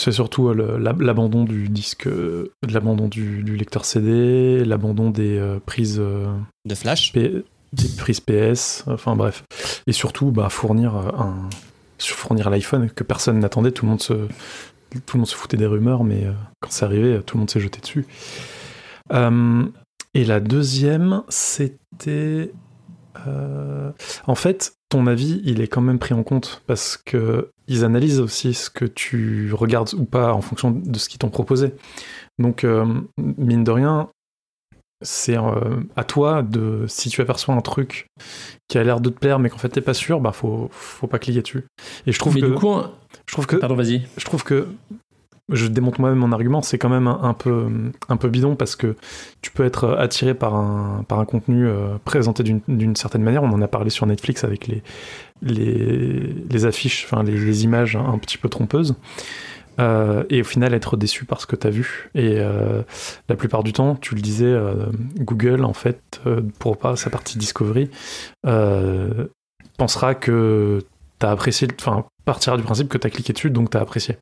[0.00, 5.58] c'est surtout euh, l'abandon du disque, euh, l'abandon du, du lecteur CD, l'abandon des euh,
[5.64, 5.98] prises.
[5.98, 9.44] De flash P- des prises PS, enfin bref.
[9.86, 11.48] Et surtout, bah, fournir un,
[11.98, 15.66] fournir l'iPhone que personne n'attendait, tout le monde se, tout le monde se foutait des
[15.66, 16.26] rumeurs, mais
[16.60, 18.06] quand c'est arrivé, tout le monde s'est jeté dessus.
[19.12, 19.64] Euh,
[20.14, 22.52] et la deuxième, c'était,
[23.28, 23.90] euh,
[24.26, 28.20] en fait, ton avis, il est quand même pris en compte parce que ils analysent
[28.20, 31.72] aussi ce que tu regardes ou pas en fonction de ce qu'ils t'ont proposé.
[32.38, 32.84] Donc, euh,
[33.16, 34.10] mine de rien,
[35.02, 38.08] c'est euh, à toi de si tu aperçois un truc
[38.68, 41.06] qui a l'air de te plaire mais qu'en fait t'es pas sûr bah faut faut
[41.06, 41.64] pas cliquer dessus
[42.06, 42.76] et je trouve Mais que du coup,
[43.26, 44.06] je trouve que pardon, vas-y.
[44.18, 44.68] je trouve que
[45.50, 47.66] je démonte moi-même mon argument, c'est quand même un, peu,
[48.08, 48.96] un peu bidon parce que
[49.42, 53.42] tu peux être attiré par un, par un contenu euh, présenté d'une- certaine manière.
[53.42, 54.82] On en a parlé sur Netflix avec les,
[55.42, 58.94] les, les affiches, enfin les, images un, petit peu trompeuses.
[59.78, 62.10] Euh, et au final être déçu par ce que tu as vu.
[62.14, 62.82] Et euh,
[63.28, 64.54] la plupart du temps, tu le disais,
[65.18, 66.20] Google, en fait,
[66.58, 67.90] pour pas sa partie Discovery,
[69.76, 70.84] pensera que
[71.18, 73.80] tu as apprécié, enfin, partira du principe que tu as cliqué dessus, donc tu as
[73.80, 74.16] apprécié.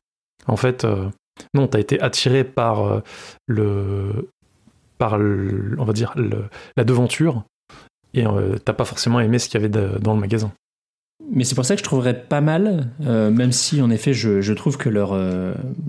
[0.47, 1.09] En fait, euh,
[1.53, 2.99] non, tu as été attiré par euh,
[3.47, 4.29] le.
[4.97, 6.13] par, le- on va dire,
[6.75, 7.43] la devanture,
[8.13, 10.51] et euh, t'as pas forcément aimé ce qu'il y avait dans le magasin.
[11.31, 14.77] Mais c'est pour ça que je trouverais pas mal, même si en effet je, trouve
[14.77, 15.15] que leur,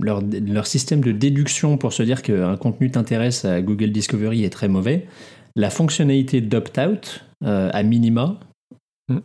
[0.02, 4.50] leur, leur système de déduction pour se dire qu'un contenu t'intéresse à Google Discovery est
[4.50, 5.06] très mauvais,
[5.56, 8.38] la fonctionnalité d'opt-out à minima.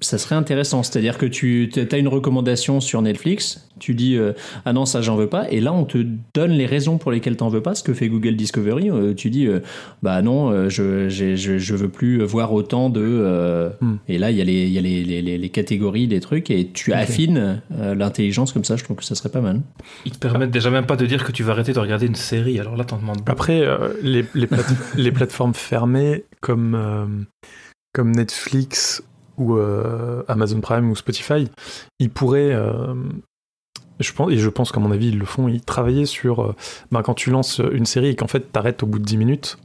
[0.02, 0.84] Ça serait intéressant.
[0.84, 4.32] C'est-à-dire que tu as une recommandation sur Netflix, tu dis euh,
[4.65, 5.98] ah non ça j'en veux pas, et là on te
[6.34, 7.76] donne les raisons pour lesquelles t'en veux pas.
[7.76, 9.60] Ce que fait Google Discovery, euh, tu dis euh,
[10.02, 13.95] bah non je, je je veux plus voir autant de euh, Mm.
[14.08, 16.19] et là il y a les il y a les, les, les- les catégories des
[16.19, 18.76] trucs et tu affines euh, l'intelligence comme ça.
[18.78, 19.62] Je trouve que ça serait pas mal.
[20.06, 22.15] Ils te permettent déjà même pas de dire que tu vas arrêter de regarder une
[22.15, 23.32] série, alors là t'en demandes pas.
[23.32, 27.06] Après, euh, les, les, plate- les plateformes fermées comme, euh,
[27.93, 29.04] comme Netflix
[29.38, 31.48] ou euh, Amazon Prime ou Spotify,
[32.00, 32.93] ils pourraient, euh,
[34.00, 35.48] Et je pense, et je pense qu'à mon avis, ils le font.
[35.48, 36.41] Ils travaillaient sur.
[36.43, 36.56] euh,
[36.91, 39.58] ben, quand tu lances une série et qu'en fait, t'arrêtes au bout de 10 minutes,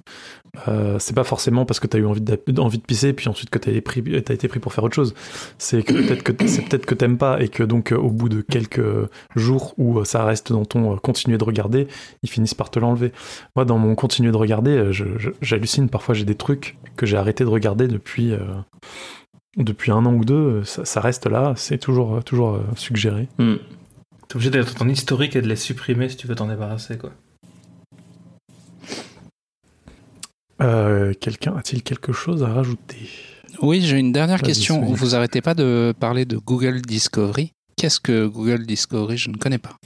[0.98, 3.70] c'est pas forcément parce que t'as eu envie de, de pisser, puis ensuite que t'as
[3.70, 5.14] été, pris- t'as été pris pour faire autre chose.
[5.58, 8.82] C'est peut-être que c'est peut-être que pas et que donc au bout de quelques
[9.36, 11.86] jours où ça reste dans ton continuer de regarder,
[12.22, 13.12] ils finissent par te l'enlever.
[13.56, 14.90] Moi, dans mon continuer de regarder,
[15.40, 15.88] j'hallucine.
[15.88, 18.34] Parfois, j'ai des trucs que j'ai arrêté de regarder depuis.
[19.56, 23.28] Depuis un an ou deux, ça, ça reste là, c'est toujours, toujours euh, suggéré.
[23.38, 23.56] Hmm.
[24.28, 27.10] T'es obligé d'être ton historique et de les supprimer si tu veux t'en débarrasser, quoi.
[30.62, 33.08] Euh, Quelqu'un a-t-il quelque chose à rajouter?
[33.62, 34.82] Oui, j'ai une dernière question.
[34.82, 37.52] Vous arrêtez pas de parler de Google Discovery?
[37.76, 39.16] Qu'est-ce que Google Discovery?
[39.16, 39.76] Je ne connais pas.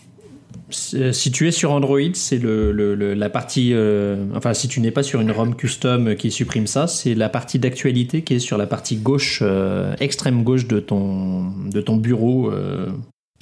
[0.75, 3.71] C'est- Si tu es sur Android, c'est le, le- le- la partie.
[3.73, 7.29] euh, enfin, si tu n'es pas sur une ROM custom qui supprime ça, c'est la
[7.29, 11.97] partie d'actualité qui est sur la partie gauche, euh, extrême gauche de ton, de ton
[11.97, 12.91] bureau, euh,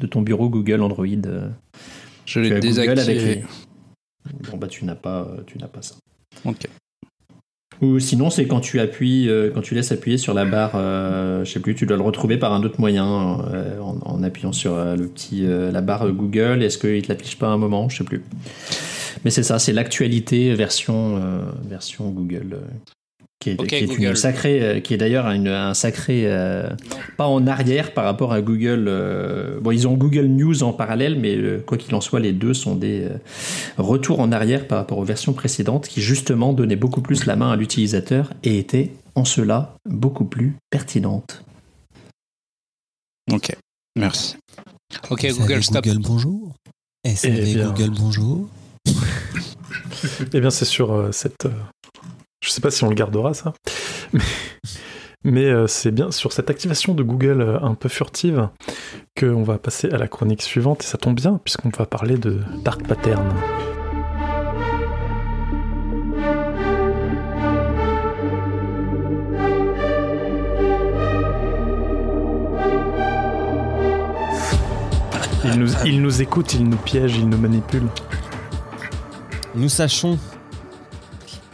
[0.01, 1.07] de ton bureau Google Android.
[1.27, 1.49] euh.
[2.27, 3.01] Je l'ai désactivé.
[3.01, 3.45] avec les-
[4.51, 5.95] Bon bah tu n'as pas, euh, tu n'as pas ça.
[6.45, 6.67] Ok.
[7.81, 11.45] Ou sinon, c'est quand tu appuies, euh, quand tu laisses appuyer sur la barre, euh,
[11.45, 14.75] je sais plus, tu dois le retrouver par un autre moyen euh, en, appuyant sur
[14.75, 16.63] euh, le petit, la barre Google.
[16.63, 17.89] Est-ce qu'il te l'affiche pas un moment?
[17.89, 18.23] Je sais plus.
[19.25, 21.21] Mais c'est ça, c'est l'actualité version,
[21.69, 22.59] version Google.
[23.43, 24.03] Euh, qui est, Ok, qui est Google.
[24.11, 26.71] une sacrée, qui est d'ailleurs une- un sacré euh,
[27.17, 28.87] pas en arrière par rapport à Google.
[28.89, 32.33] euh, bon, ils ont Google News en parallèle, mais euh, quoi qu'il en soit, les
[32.33, 33.17] deux sont des euh,
[33.79, 37.51] retours en arrière par rapport aux versions précédentes qui justement donnaient beaucoup plus la main
[37.53, 41.45] à l'utilisateur et étaient en cela beaucoup plus pertinentes.
[43.33, 43.55] Ok.
[43.97, 44.37] Merci.
[45.11, 45.85] Ok, SAV Google, stop.
[45.85, 46.55] Google, bonjour.
[47.07, 47.67] SAV Eh bien.
[47.73, 48.49] Google, bonjour.
[50.35, 51.47] Eh bien, c'est sur euh, cette.
[52.43, 53.55] Je sais pas si on le gardera, ça.
[55.25, 58.49] Mais, euh, c'est bien sur cette activation de Google euh, un peu furtive
[59.19, 60.83] qu'on va passer à la chronique suivante.
[60.83, 63.33] Et ça tombe bien, puisqu'on va parler de Dark Pattern.
[75.85, 77.87] Il nous écoute, il nous piège, il nous manipule.
[79.55, 80.19] Nous sachons.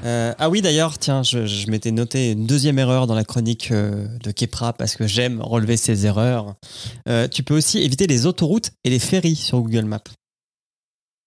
[0.04, 3.70] Euh, ah oui, d'ailleurs, tiens, je, je m'étais noté une deuxième erreur dans la chronique
[3.72, 6.54] euh, de Kepra parce que j'aime relever ces erreurs.
[7.08, 10.00] Euh, tu peux aussi éviter les autoroutes et les ferries sur Google Maps.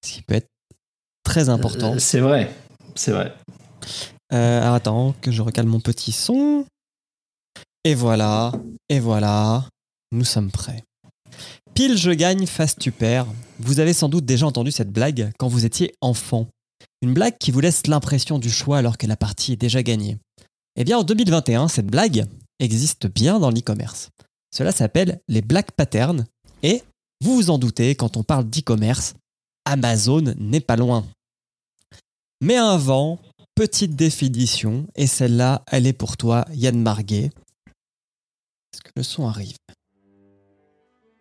[0.06, 0.50] Ce qui peut être
[1.24, 1.96] très important.
[2.00, 2.52] C'est vrai,
[2.96, 3.34] c'est vrai.
[4.30, 6.66] Alors attends, que je recale mon petit son.
[7.84, 8.54] Et voilà,
[8.90, 9.66] et voilà,
[10.12, 10.84] nous sommes prêts.
[11.74, 13.28] Pile je gagne, face tu perds.
[13.60, 16.48] Vous avez sans doute déjà entendu cette blague quand vous étiez enfant.
[17.02, 20.18] Une blague qui vous laisse l'impression du choix alors que la partie est déjà gagnée.
[20.76, 22.26] Eh bien en 2021, cette blague
[22.60, 24.10] existe bien dans l'e-commerce.
[24.54, 26.28] Cela s'appelle les black patterns
[26.64, 26.84] et,
[27.22, 29.16] vous vous en doutez, quand on parle d'e-commerce,
[29.66, 31.06] Amazon n'est pas loin.
[32.42, 33.20] Mais avant,
[33.56, 37.30] petite définition, et celle-là, elle est pour toi, Yann Marguet.
[38.74, 39.58] Est-ce que le son arrive?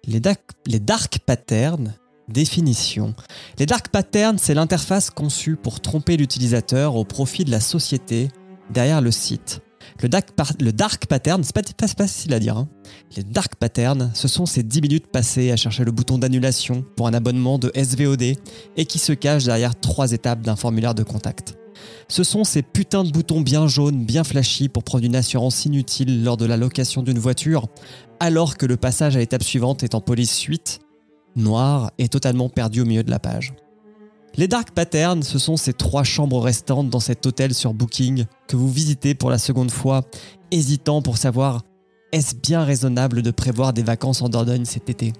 [0.05, 1.95] Les dark, les dark patterns,
[2.33, 3.15] définition.
[3.59, 8.29] Les dark patterns, c'est l'interface conçue pour tromper l'utilisateur au profit de la société
[8.73, 9.61] derrière le site.
[10.03, 12.57] Le dark, pattern, c'est pas, pas- c'est pas facile à dire.
[12.57, 12.69] hein.
[13.17, 17.07] Les dark patterns, ce sont ces 10 minutes passées à chercher le bouton d'annulation pour
[17.07, 18.23] un abonnement de SVOD
[18.77, 21.57] et qui se cachent derrière trois étapes d'un formulaire de contact.
[22.09, 26.25] Ce sont ces putains de boutons bien jaunes, bien flashy pour prendre une assurance inutile
[26.25, 27.67] lors de la location d'une voiture,
[28.21, 30.81] alors que le passage à l'étape suivante est en police suite,
[31.37, 33.55] noir et totalement perdu au milieu de la page.
[34.37, 38.57] Les dark patterns, ce sont ces trois chambres restantes dans cet hôtel sur Booking que
[38.57, 40.03] vous visitez pour la seconde fois,
[40.53, 41.63] hésitant pour savoir
[42.13, 45.13] est-ce bien raisonnable de prévoir des vacances en Dordogne cet été?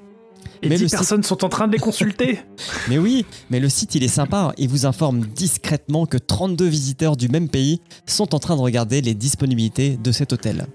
[0.63, 2.39] Et Mais 10 le site- personnes sont en train de les consulter
[2.89, 7.17] mais oui, mais le site il est sympa, il vous informe discrètement que 32 visiteurs
[7.17, 10.67] du même pays sont en train de regarder les disponibilités de cet hôtel.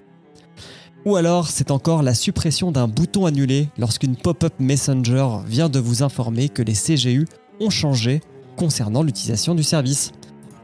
[1.05, 6.03] Ou alors c'est encore la suppression d'un bouton annulé lorsqu'une pop-up Messenger vient de vous
[6.03, 7.27] informer que les CGU
[7.59, 8.21] ont changé
[8.57, 10.11] concernant l'utilisation du service.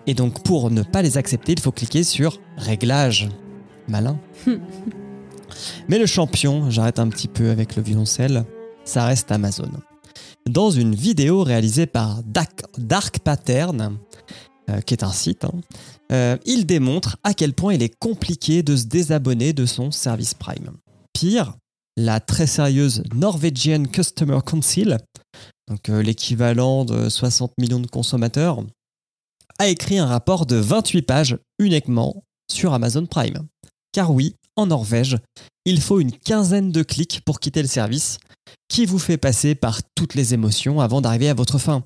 [0.07, 3.29] Et donc pour ne pas les accepter, il faut cliquer sur Réglages.
[3.87, 4.19] Malin.
[5.89, 8.45] Mais le champion, j'arrête un petit peu avec le violoncelle,
[8.83, 9.69] ça reste Amazon
[10.49, 13.97] dans une vidéo réalisée par Dark, Dark Pattern,
[14.79, 15.51] qui est un site, hein,
[16.11, 20.33] euh, il démontre à quel point il est compliqué de se désabonner de son service
[20.33, 20.71] Prime.
[21.13, 21.55] Pire,
[21.97, 24.97] la très sérieuse Norwegian Customer Council,
[25.67, 28.63] donc euh, l'équivalent de 60 millions de consommateurs,
[29.59, 33.47] a écrit un rapport de 28 pages uniquement sur Amazon Prime.
[33.93, 35.17] Car oui, en Norvège,
[35.65, 38.17] il faut une quinzaine de clics pour quitter le service,
[38.67, 41.83] qui vous fait passer par toutes les émotions avant d'arriver à votre fin.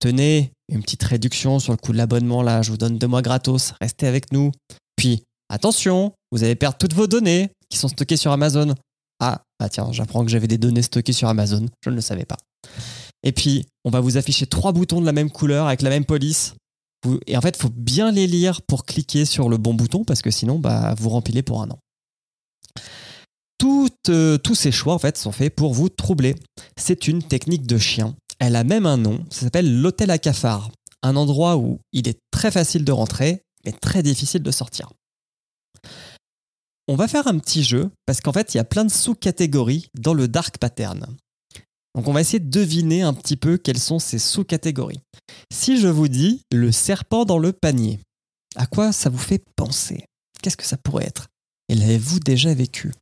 [0.00, 3.22] Tenez, une petite réduction sur le coût de l'abonnement là, je vous donne deux mois
[3.22, 4.52] gratos, restez avec nous.
[4.96, 8.74] Puis, attention, vous allez perdre toutes vos données qui sont stockées sur Amazon.
[9.20, 12.24] Ah, bah tiens, j'apprends que j'avais des données stockées sur Amazon, je ne le savais
[12.24, 12.36] pas.
[13.24, 16.04] Et puis, on va vous afficher trois boutons de la même couleur avec la même
[16.04, 16.54] police.
[17.26, 20.22] Et en fait, il faut bien les lire pour cliquer sur le bon bouton parce
[20.22, 21.78] que sinon, bah, vous rempilez pour un an.
[24.08, 26.34] Euh, tous ces choix, en fait, sont faits pour vous troubler.
[26.76, 28.14] C'est une technique de chien.
[28.38, 29.24] Elle a même un nom.
[29.30, 30.70] Ça s'appelle l'hôtel à cafard.
[31.02, 34.90] Un endroit où il est très facile de rentrer, mais très difficile de sortir.
[36.88, 39.88] On va faire un petit jeu parce qu'en fait, il y a plein de sous-catégories
[39.94, 41.06] dans le dark pattern.
[41.94, 45.00] Donc, on va essayer de deviner un petit peu quelles sont ces sous-catégories.
[45.52, 47.98] Si je vous dis le serpent dans le panier,
[48.56, 50.04] à quoi ça vous fait penser?
[50.42, 51.26] Qu'est-ce que ça pourrait être?
[51.68, 52.92] Et l'avez-vous déjà vécu?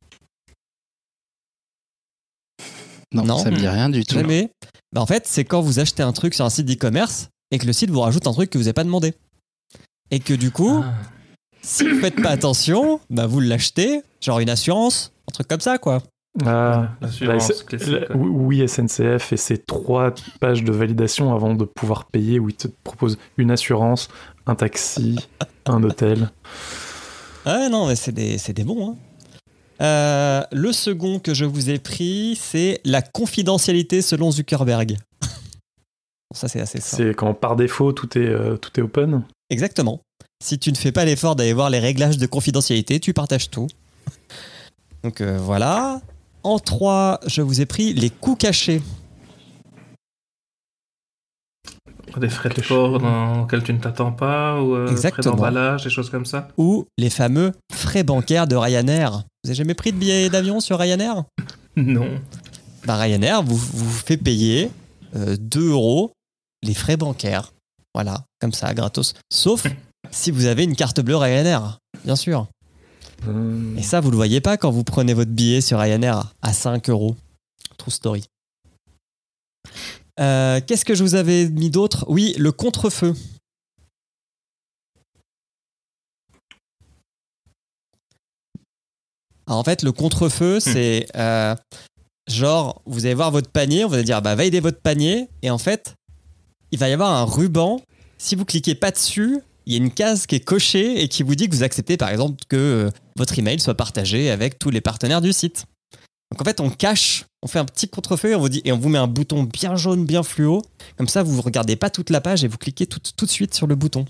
[3.13, 3.37] Non, Non.
[3.37, 4.15] ça me dit rien du tout.
[4.15, 4.51] Jamais
[4.93, 7.65] Bah, En fait, c'est quand vous achetez un truc sur un site d'e-commerce et que
[7.65, 9.13] le site vous rajoute un truc que vous n'avez pas demandé.
[10.11, 10.93] Et que du coup, Ah.
[11.61, 15.77] si vous faites pas attention, bah vous l'achetez, genre une assurance, un truc comme ça
[15.77, 16.01] quoi.
[16.45, 17.51] Ah, L'assurance
[17.87, 22.55] la- oui, SNCF et ses trois pages de validation avant de pouvoir payer où ils
[22.55, 24.07] te proposent une assurance,
[24.45, 25.17] un taxi,
[25.65, 26.29] un hôtel.
[27.45, 28.91] Ah non, mais c'est des, c'est des bons.
[28.91, 28.95] hein.
[29.81, 34.97] Euh, le second que je vous ai pris, c'est la confidentialité selon Zuckerberg.
[36.35, 37.03] Ça, c'est assez simple.
[37.03, 39.23] C'est quand par défaut tout est, euh, tout est open.
[39.49, 40.01] Exactement.
[40.43, 43.67] Si tu ne fais pas l'effort d'aller voir les réglages de confidentialité, tu partages tout.
[45.03, 46.01] Donc euh, voilà.
[46.43, 48.81] En 3, je vous ai pris les coûts cachés.
[52.15, 55.89] Des frais de port dans lesquels tu ne t'attends pas, ou euh, frais d'emballage, des
[55.89, 56.47] choses comme ça.
[56.57, 59.23] ou les fameux frais bancaires de Ryanair.
[59.43, 61.23] Vous avez jamais pris de billet d'avion sur Ryanair?
[61.75, 62.09] Non.
[62.85, 64.71] bah, Ryanair vous, vous fait payer
[65.15, 66.11] euh, 2 euros
[66.63, 67.51] les frais bancaires.
[67.93, 69.13] Voilà, comme ça, gratos.
[69.31, 69.65] Sauf
[70.11, 72.47] si vous avez une carte bleue Ryanair, bien sûr.
[73.27, 76.53] Euh, Et ça, vous le voyez pas quand vous prenez votre billet sur Ryanair à
[76.53, 77.15] 5 euros.
[77.77, 78.23] True story.
[80.19, 82.05] Euh, Qu'est-ce que je vous avais mis d'autre?
[82.07, 83.13] Oui, le contre-feu.
[89.47, 91.55] En fait, le contre-feu, c'est euh,
[92.27, 95.57] genre, vous allez voir votre panier, on va dire, bah, validez votre panier, et en
[95.57, 95.95] fait,
[96.71, 97.79] il va y avoir un ruban.
[98.17, 101.23] Si vous cliquez pas dessus, il y a une case qui est cochée et qui
[101.23, 104.69] vous dit que vous acceptez, par exemple, que euh, votre email soit partagé avec tous
[104.69, 105.65] les partenaires du site.
[106.31, 108.71] Donc en fait, on cache, on fait un petit contre-feu et on vous dit et
[108.71, 110.61] on vous met un bouton bien jaune, bien fluo.
[110.97, 113.31] Comme ça, vous ne regardez pas toute la page et vous cliquez tout, tout de
[113.31, 114.05] suite sur le bouton.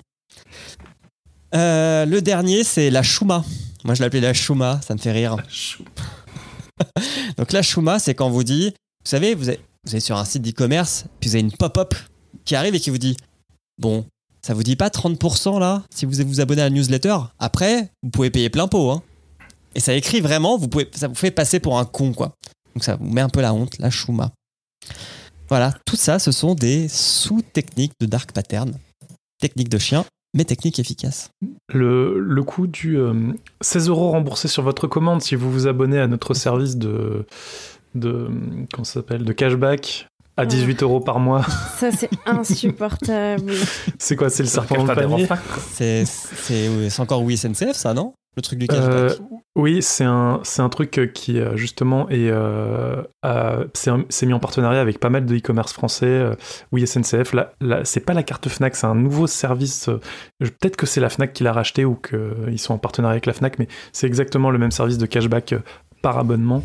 [1.55, 3.43] Euh, le dernier, c'est la Shuma.
[3.83, 5.37] Moi, je l'appelais la Shuma, ça me fait rire.
[7.37, 10.17] Donc la Shuma, c'est quand on vous dit, vous savez, vous êtes, vous êtes sur
[10.17, 11.93] un site d'e-commerce, puis vous avez une pop-up
[12.43, 13.15] qui arrive et qui vous dit,
[13.77, 14.05] bon,
[14.41, 17.17] ça vous dit pas 30% là, si vous vous abonnez à la newsletter?
[17.39, 18.91] Après, vous pouvez payer plein pot.
[18.91, 19.03] Hein.
[19.77, 22.33] Et ça écrit vraiment, vous pouvez, ça vous fait passer pour un con, quoi.
[22.73, 24.31] Donc ça vous met un peu la honte, la Shuma.
[25.49, 28.73] Voilà, tout ça, ce sont des sous-techniques de Dark Pattern.
[29.39, 30.03] Techniques de chien,
[30.35, 31.29] mais techniques efficaces.
[31.71, 33.13] Le, le coût du euh,
[33.61, 37.27] 16 euros remboursé sur votre commande si vous vous abonnez à notre service de,
[37.93, 38.29] de
[38.73, 40.07] comment ça s'appelle de cashback
[40.37, 41.45] à 18 euros par mois.
[41.77, 43.53] Ça, c'est insupportable.
[43.99, 45.27] C'est quoi C'est le serpent dans le panier.
[45.71, 48.13] C'est c'est- oui, encore oui SNCF, ça, non?
[48.71, 49.15] Euh,
[49.55, 52.31] oui, c'est un, truc euh, qui euh, justement est,
[53.73, 56.31] c'est mis en partenariat avec pas mal de e-commerce français.
[56.71, 59.89] oui, SNCF, là, c'est pas la carte Fnac, c'est un nouveau service.
[60.39, 63.33] Peut-être que c'est la Fnac qui l'a racheté ou qu'ils sont en partenariat avec la
[63.33, 65.55] Fnac, mais c'est exactement le même service de cashback
[66.07, 66.63] par abonnement.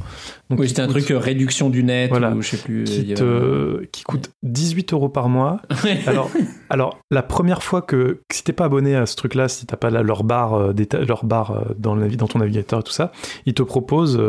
[0.51, 2.31] Donc, Oui, c'était un coûte- truc euh, réduction du net Voilà.
[2.31, 2.85] ou je sais plus.
[2.85, 5.61] qui, te- qui coûte 18 euros par mois.
[6.07, 6.31] Alors,
[6.71, 9.91] alors, la première fois que, si t'es pas abonné à ce truc-là, si t'as pas
[9.91, 10.73] la- leur barre, euh,
[11.07, 13.11] leur barre euh, dans, le navi- dans ton navigateur et tout ça,
[13.47, 14.21] ils te proposent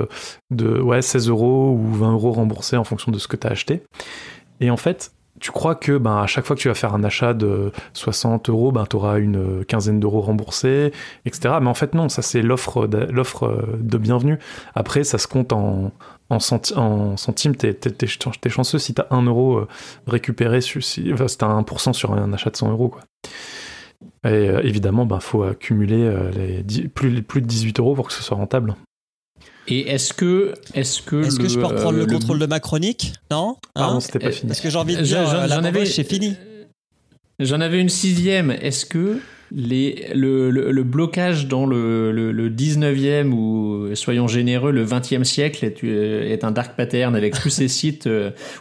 [0.52, 3.84] de ouais, 16 euros ou 20 euros remboursés en fonction de ce que t'as acheté.
[4.62, 7.04] Et en fait, tu crois que ben, à chaque fois que tu vas faire un
[7.04, 10.92] achat de 60 euros, ben, tu auras une quinzaine d'euros remboursés,
[11.26, 11.56] etc.
[11.62, 14.38] Mais en fait, non, ça c'est l'offre de, bienvenue.
[14.76, 15.92] Après, ça se compte en,
[16.30, 17.56] en, centi- en centimes.
[17.56, 19.68] T'es, t'es- t'es ch- t'es chanceux si t'as 1 euro euh,
[20.08, 22.96] récupéré, sur, si, enfin, si t'as 1% sur un achat de 100 euros.
[24.26, 28.24] Et euh, évidemment, ben, faut accumuler euh, les plus de 18 euros pour que ce
[28.24, 28.76] soit rentable.
[29.68, 32.60] Et est-ce que, est-ce que, Est-ce que je peux reprendre euh, le contrôle de ma
[32.60, 33.14] chronique?
[33.32, 33.56] Non?
[33.74, 34.52] Pardon, Hein c'était pas euh, fini.
[34.52, 36.36] Est-ce que j'ai envie de J'en- dire j'en- euh, j'en avais- c'est fini
[37.40, 38.52] J'en avais une sixième.
[38.52, 39.20] Est-ce que
[39.56, 45.24] les, le, le, le blocage dans le, le, le 19e ou, soyons généreux, le 20e
[45.24, 48.08] siècle est, est un dark pattern avec tous ces sites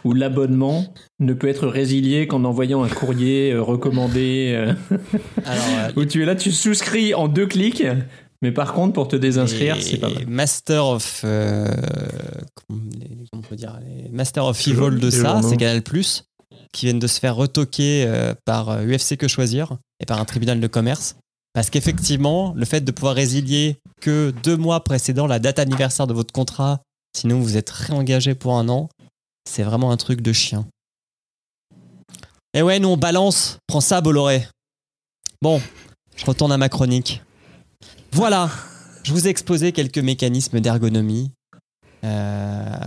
[0.03, 4.55] où l'abonnement ne peut être résilié qu'en envoyant un courrier recommandé
[5.45, 7.83] Alors, où tu es là, tu souscris en deux clics.
[8.43, 10.27] Mais par contre, pour te désinscrire, c'est pas mal.
[10.27, 11.21] Master of.
[11.23, 11.65] euh,
[12.67, 16.25] comment, les- comment on peut dire les Master of Evil de ça, c'est Canal Plus,
[16.73, 20.25] qui viennent de se faire retoquer euh, par euh, UFC Que Choisir et par un
[20.25, 21.15] tribunal de commerce.
[21.53, 26.13] Parce qu'effectivement, le fait de pouvoir résilier que deux mois précédant la date anniversaire de
[26.13, 26.81] votre contrat,
[27.15, 28.89] sinon vous êtes réengagé pour un an,
[29.49, 30.65] c'est vraiment un truc de chien.
[32.53, 33.57] Et ouais, nous on balance.
[33.67, 34.45] Prends ça, Bolloré.
[35.41, 35.61] Bon,
[36.15, 37.21] je retourne à ma chronique.
[38.13, 38.51] Voilà,
[39.01, 41.31] je vous ai exposé quelques mécanismes d'ergonomie.
[42.03, 42.77] Euh,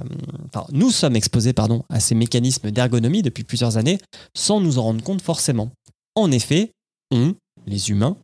[0.71, 3.99] nous sommes exposés pardon, à ces mécanismes d'ergonomie depuis plusieurs années
[4.37, 5.73] sans nous en rendre compte forcément.
[6.15, 6.71] En effet,
[7.11, 7.35] on,
[7.67, 8.17] les humains,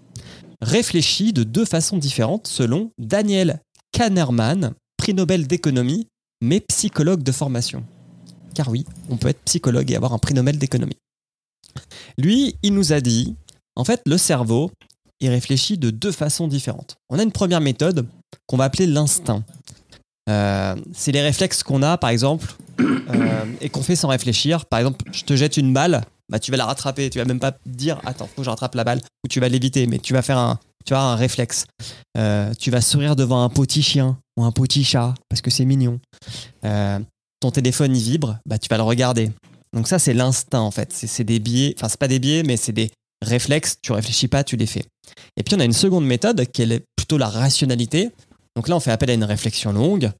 [0.61, 3.59] réfléchit de deux façons différentes selon Daniel
[3.91, 6.07] Kahneman, prix Nobel d'économie,
[6.41, 7.85] mais psychologue de formation.
[8.55, 10.99] Car oui, on peut être psychologue et avoir un prix Nobel d'économie.
[12.17, 13.35] Lui, il nous a dit,
[13.75, 14.71] en fait, le cerveau,
[15.23, 16.97] il réfléchit de deux façons différentes.
[17.09, 18.07] On a une première méthode
[18.47, 19.45] qu'on va appeler l'instinct.
[20.29, 24.67] Euh, c'est les réflexes qu'on a, par exemple, euh, et qu'on fait sans réfléchir.
[24.67, 27.09] Par exemple, je te jette une balle, bah, tu vas la rattraper.
[27.09, 29.49] Tu vas même pas dire, attends, faut que je rattrape la balle, ou tu vas
[29.49, 31.67] l'éviter, mais tu vas faire un, tu vas un réflexe.
[32.19, 35.65] Euh, tu vas sourire devant un petit chien ou un petit chat, parce que c'est
[35.65, 36.01] mignon.
[36.63, 39.31] Ton téléphone, vibre, bah, tu vas le regarder.
[39.73, 40.93] Donc ça, c'est l'instinct, en fait.
[40.93, 42.91] C'est des biais, enfin, c'est pas des biais, mais c'est des
[43.23, 43.77] réflexes.
[43.83, 44.85] Tu réfléchis pas, tu les fais.
[45.37, 48.11] Et puis, on a une seconde méthode qui est plutôt la rationalité.
[48.57, 50.11] Donc là, on fait appel à une réflexion longue.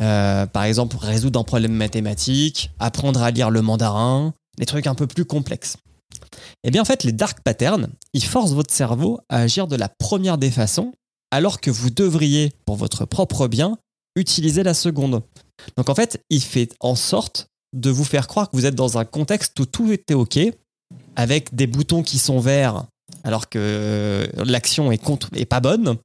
[0.00, 4.94] Euh, par exemple, résoudre un problème mathématique, apprendre à lire le mandarin, des trucs un
[4.94, 5.76] peu plus complexes.
[6.64, 9.88] Eh bien, en fait, les dark patterns, ils forcent votre cerveau à agir de la
[9.88, 10.92] première des façons,
[11.30, 13.78] alors que vous devriez, pour votre propre bien,
[14.16, 15.22] utiliser la seconde.
[15.76, 18.98] Donc, en fait, il fait en sorte de vous faire croire que vous êtes dans
[18.98, 20.38] un contexte où tout était OK,
[21.16, 22.84] avec des boutons qui sont verts,
[23.24, 25.96] alors que l'action est, contre- est pas bonne,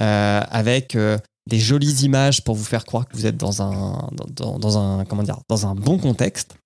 [0.00, 4.08] euh, avec euh, des jolies images pour vous faire croire que vous êtes dans un,
[4.30, 6.56] dans, un, comment dire, dans un bon contexte.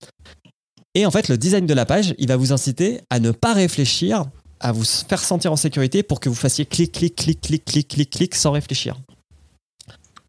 [0.95, 3.53] Et en fait, le design de la page, il va vous inciter à ne pas
[3.53, 4.25] réfléchir,
[4.59, 7.89] à vous faire sentir en sécurité pour que vous fassiez clic, clic, clic, clic, clic,
[7.89, 8.97] clic, clic sans réfléchir.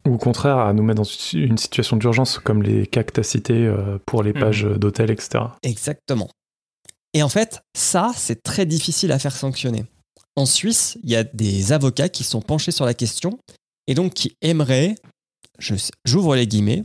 [0.06, 3.20] Ou au contraire, à nous mettre dans une situation d'urgence comme les cas que tu
[3.20, 4.40] as cités euh, pour les Mhm.
[4.40, 5.44] pages d'hôtel, etc.
[5.62, 6.28] Exactement.
[7.14, 9.84] Et en fait, ça, c'est très difficile à faire sanctionner.
[10.36, 13.38] En Suisse, il y a des avocats qui sont penchés sur la question
[13.86, 14.94] et donc qui aimeraient,
[16.04, 16.84] j'ouvre les guillemets,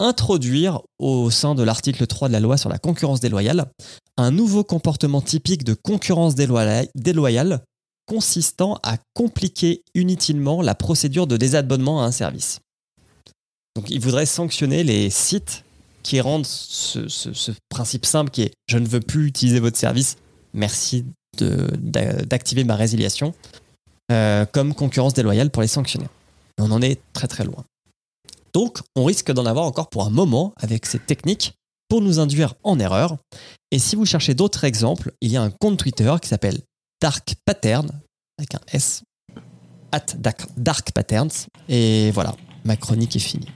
[0.00, 3.70] introduire au sein de l'article 3 de la loi sur la concurrence déloyale
[4.16, 7.62] un nouveau comportement typique de concurrence déloyale
[8.06, 12.60] consistant à compliquer inutilement la procédure de désabonnement à un service.
[13.76, 15.64] Donc ils voudraient sanctionner les sites
[16.08, 20.16] qui rendent ce, principe simple qui est je ne veux plus utiliser votre service,
[20.54, 21.04] merci
[21.38, 23.34] d'activer ma résiliation,
[24.10, 26.06] euh, comme concurrence déloyale pour les sanctionner.
[26.58, 27.62] On en est très très loin.
[28.54, 31.52] Donc on risque d'en avoir encore pour un moment avec ces techniques
[31.90, 33.18] pour nous induire en erreur.
[33.70, 36.58] Et si vous cherchez d'autres exemples, il y a un compte Twitter qui s'appelle
[37.02, 37.90] Dark Pattern,
[38.38, 39.02] avec un S,
[39.92, 40.06] at
[40.56, 41.48] Dark, Patterns.
[41.68, 42.34] Et voilà,
[42.64, 43.48] ma chronique est finie.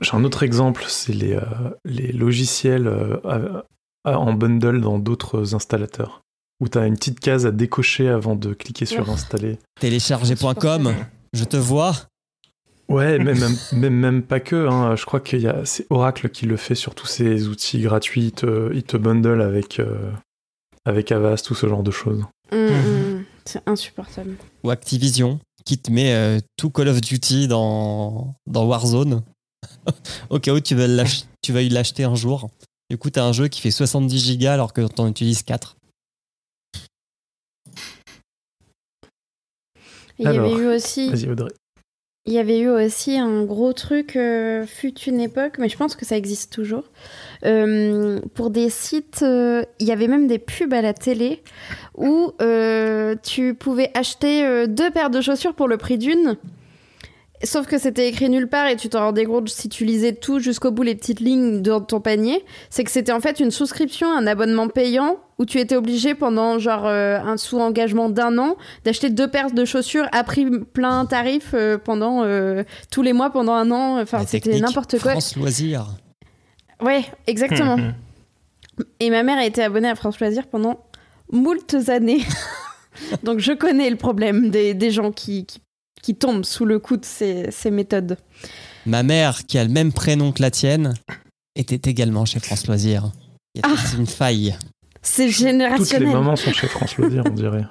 [0.00, 1.40] J'ai un autre exemple, c'est les, euh,
[1.84, 3.62] les logiciels euh,
[4.04, 6.22] en bundle dans d'autres installateurs,
[6.60, 9.58] où tu as une petite case à décocher avant de cliquer sur installer.
[9.80, 10.94] Télécharger.com,
[11.32, 11.92] je te vois.
[12.88, 14.66] Ouais, mais même, même, même pas que.
[14.68, 14.96] hein.
[14.96, 18.32] Je crois qu'il y a c'est Oracle qui le fait sur tous ses outils gratuits.
[18.74, 20.10] Il te, bundle avec, euh,
[20.84, 22.24] avec Avast, tout ce genre de choses.
[22.52, 24.36] Hum, hum, C'est insupportable.
[24.64, 29.22] ou Activision qui te met euh, tout Call of Duty dans, dans Warzone
[30.30, 32.50] au cas où tu veux l'ach- tu veuilles l'acheter un jour.
[32.90, 35.42] Du coup, tu as un jeu qui fait 70 gigas alors que tu en utilises
[35.42, 35.76] 4.
[40.18, 41.50] Il y avait eu aussi, Vas-y, Audrey.
[42.26, 45.96] il y avait eu aussi un gros truc euh, fut une époque, mais je pense
[45.96, 46.84] que ça existe toujours.
[47.44, 51.42] Euh, pour des sites, euh, il y avait même des pubs à la télé
[51.96, 56.36] où euh, tu pouvais acheter euh, deux paires de chaussures pour le prix d'une.
[57.42, 60.40] Sauf que c'était écrit nulle part et tu t'en rendais compte si tu lisais tout
[60.40, 62.44] jusqu'au bout les petites lignes de ton panier.
[62.68, 66.58] C'est que c'était en fait une souscription, un abonnement payant où tu étais obligé pendant
[66.58, 71.52] genre euh, un sous-engagement d'un an d'acheter deux paires de chaussures à prix plein tarif
[71.54, 73.98] euh, pendant euh, tous les mois pendant un an.
[73.98, 75.12] Enfin, c'était n'importe quoi.
[75.12, 75.86] France Loisirs.
[76.82, 77.78] Ouais, exactement.
[77.78, 77.94] Mhm.
[79.00, 80.84] Et ma mère a été abonnée à France Loisirs pendant
[81.32, 82.20] moultes années.
[83.22, 85.60] Donc je connais le problème des, des gens qui, qui,
[86.02, 88.16] qui tombent sous le coup de ces, ces méthodes.
[88.86, 90.94] Ma mère, qui a le même prénom que la tienne,
[91.56, 93.12] était également chez France Loisirs.
[93.54, 93.96] Il y a Ah.
[93.98, 94.56] une faille.
[95.02, 96.08] C'est Toutes les générationnel.
[96.08, 97.64] mamans sont chez France Loisirs, on dirait.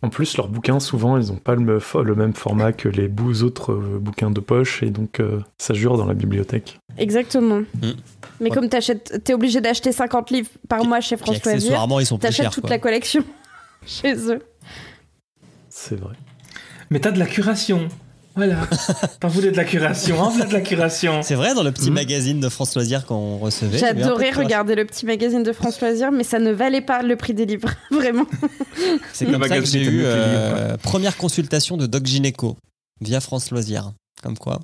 [0.00, 3.08] En plus, leurs bouquins, souvent, ils n'ont pas le, me- le même format que les
[3.08, 6.78] bou- autres euh, bouquins de poche, et donc euh, ça jure dans la bibliothèque.
[6.98, 7.60] Exactement.
[7.60, 7.64] Mm.
[8.40, 8.54] Mais Ouais.
[8.54, 12.22] comme t'achètes, t'es obligé d'acheter 50 livres par mois chez France Loisirs, ils sont plus
[12.28, 12.50] t'achètes chers.
[12.52, 12.70] toute quoi.
[12.70, 13.24] la collection
[13.86, 14.40] chez eux.
[15.68, 16.14] C'est vrai.
[16.90, 17.88] Mais t'as de la curation.
[18.36, 18.56] Voilà.
[19.20, 21.22] T'en voulais de la curation, hein, de la curation.
[21.22, 21.94] C'est vrai, dans le petit Mhm.
[21.94, 23.78] magazine de France Loisirs qu'on recevait.
[23.78, 27.34] J'adorais regarder le petit magazine de France Loisirs, mais ça ne valait pas le prix
[27.34, 28.26] des livres, vraiment.
[29.12, 32.56] C'est Le comme ça que j'ai eu euh, première consultation de Doc Gynéco
[33.00, 33.92] via France Loisirs.
[34.22, 34.60] Comme quoi.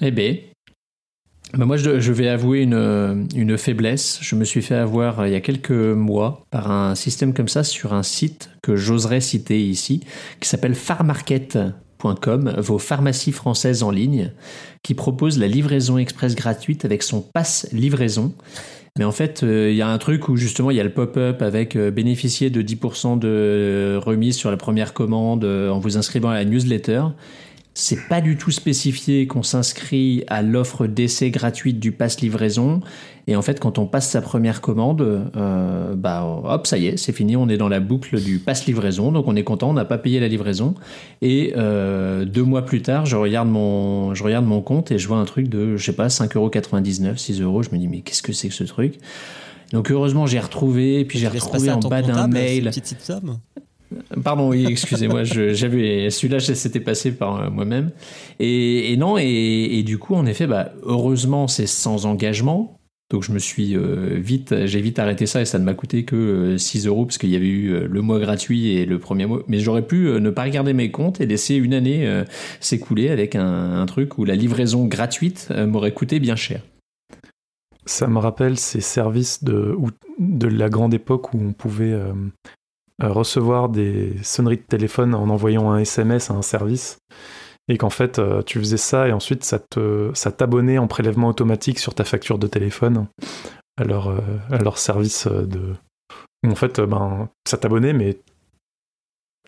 [0.00, 0.36] Eh ben,
[1.54, 4.18] bah moi, je, vais avouer une, une faiblesse.
[4.20, 7.48] Je me suis fait avoir euh, il y a quelques mois par un système comme
[7.48, 10.00] ça sur un site que j'oserais citer ici,
[10.40, 14.32] qui s'appelle farmarket.com, vos pharmacies françaises en ligne,
[14.82, 18.34] qui propose la livraison express gratuite avec son pass livraison.
[18.98, 20.92] Mais en fait, euh, il y a un truc où justement il y a le
[20.92, 25.96] pop-up avec euh, bénéficier de 10% de remise sur la première commande euh, en vous
[25.96, 27.04] inscrivant à la newsletter.
[27.80, 32.80] C'est pas du tout spécifié qu'on s'inscrit à l'offre d'essai gratuite du pass livraison.
[33.28, 36.96] Et en fait, quand on passe sa première commande, euh, bah hop, ça y est,
[36.96, 39.12] c'est fini, on est dans la boucle du pass livraison.
[39.12, 40.74] Donc on est content, on n'a pas payé la livraison.
[41.22, 45.06] Et euh, deux mois plus tard, je regarde mon, je regarde mon compte et je
[45.06, 47.62] vois un truc de, je sais pas, 5,99€, 6 euros.
[47.62, 48.94] Je me dis, mais qu'est-ce que c'est que ce truc?
[49.72, 52.64] Donc heureusement, j'ai retrouvé, puis j'ai retrouvé en bas d'un mail.
[52.64, 53.38] petite somme.
[54.22, 57.90] Pardon, oui, excusez-moi, j'avais celui-là, c'était passé par euh, moi-même.
[58.38, 62.78] Et, non, et, du coup, en effet, bah, heureusement, c'est sans engagement.
[63.10, 66.04] Donc je me suis euh, vite, j'ai vite arrêté ça et ça ne m'a coûté
[66.04, 68.98] que euh, 6 euros parce qu'il y avait eu euh, le mois gratuit et le
[68.98, 69.42] premier mois.
[69.48, 72.24] Mais j'aurais pu euh, ne pas regarder mes comptes et laisser une année euh,
[72.60, 76.60] s'écouler avec un, truc où la livraison gratuite euh, m'aurait coûté bien cher.
[77.86, 79.74] Ça me rappelle ces services de,
[80.18, 82.28] de la grande époque où on pouvait euh, euh,
[83.00, 86.98] recevoir des sonneries de téléphone en envoyant un SMS à un service.
[87.70, 91.28] Et qu'en fait, euh, tu faisais ça et ensuite ça te, ça t'abonnait en prélèvement
[91.28, 93.06] automatique sur ta facture de téléphone
[93.78, 94.20] à leur, euh,
[94.50, 95.74] à leur service euh, de.
[96.46, 98.18] en fait, euh, ben, ça t'abonnait, mais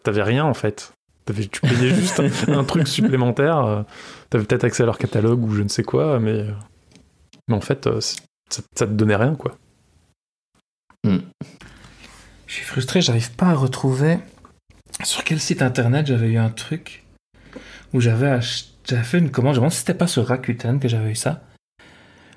[0.02, 0.92] t'avais rien en fait.
[1.24, 2.28] T'avais- tu payais juste un,
[2.58, 3.64] un truc supplémentaire.
[3.64, 3.82] euh,
[4.28, 6.52] T'avais peut-être accès à leur catalogue ou je ne sais quoi, mais, euh,
[7.48, 9.56] mais en fait, euh, ça, ça te donnait rien quoi.
[12.50, 14.18] Je suis frustré, j'arrive pas à retrouver
[15.04, 17.04] sur quel site internet j'avais eu un truc
[17.92, 18.64] où j'avais ach-
[19.04, 19.54] fait une commande.
[19.54, 21.44] Je me demande si c'était pas sur Rakuten que j'avais eu ça.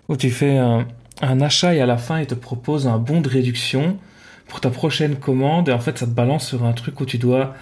[0.09, 0.85] Où tu fais un,
[1.41, 3.97] achat et à la fin ils te proposent un bon de réduction
[4.47, 7.17] pour ta prochaine commande et en fait ça te balance sur un truc où tu
[7.17, 7.55] dois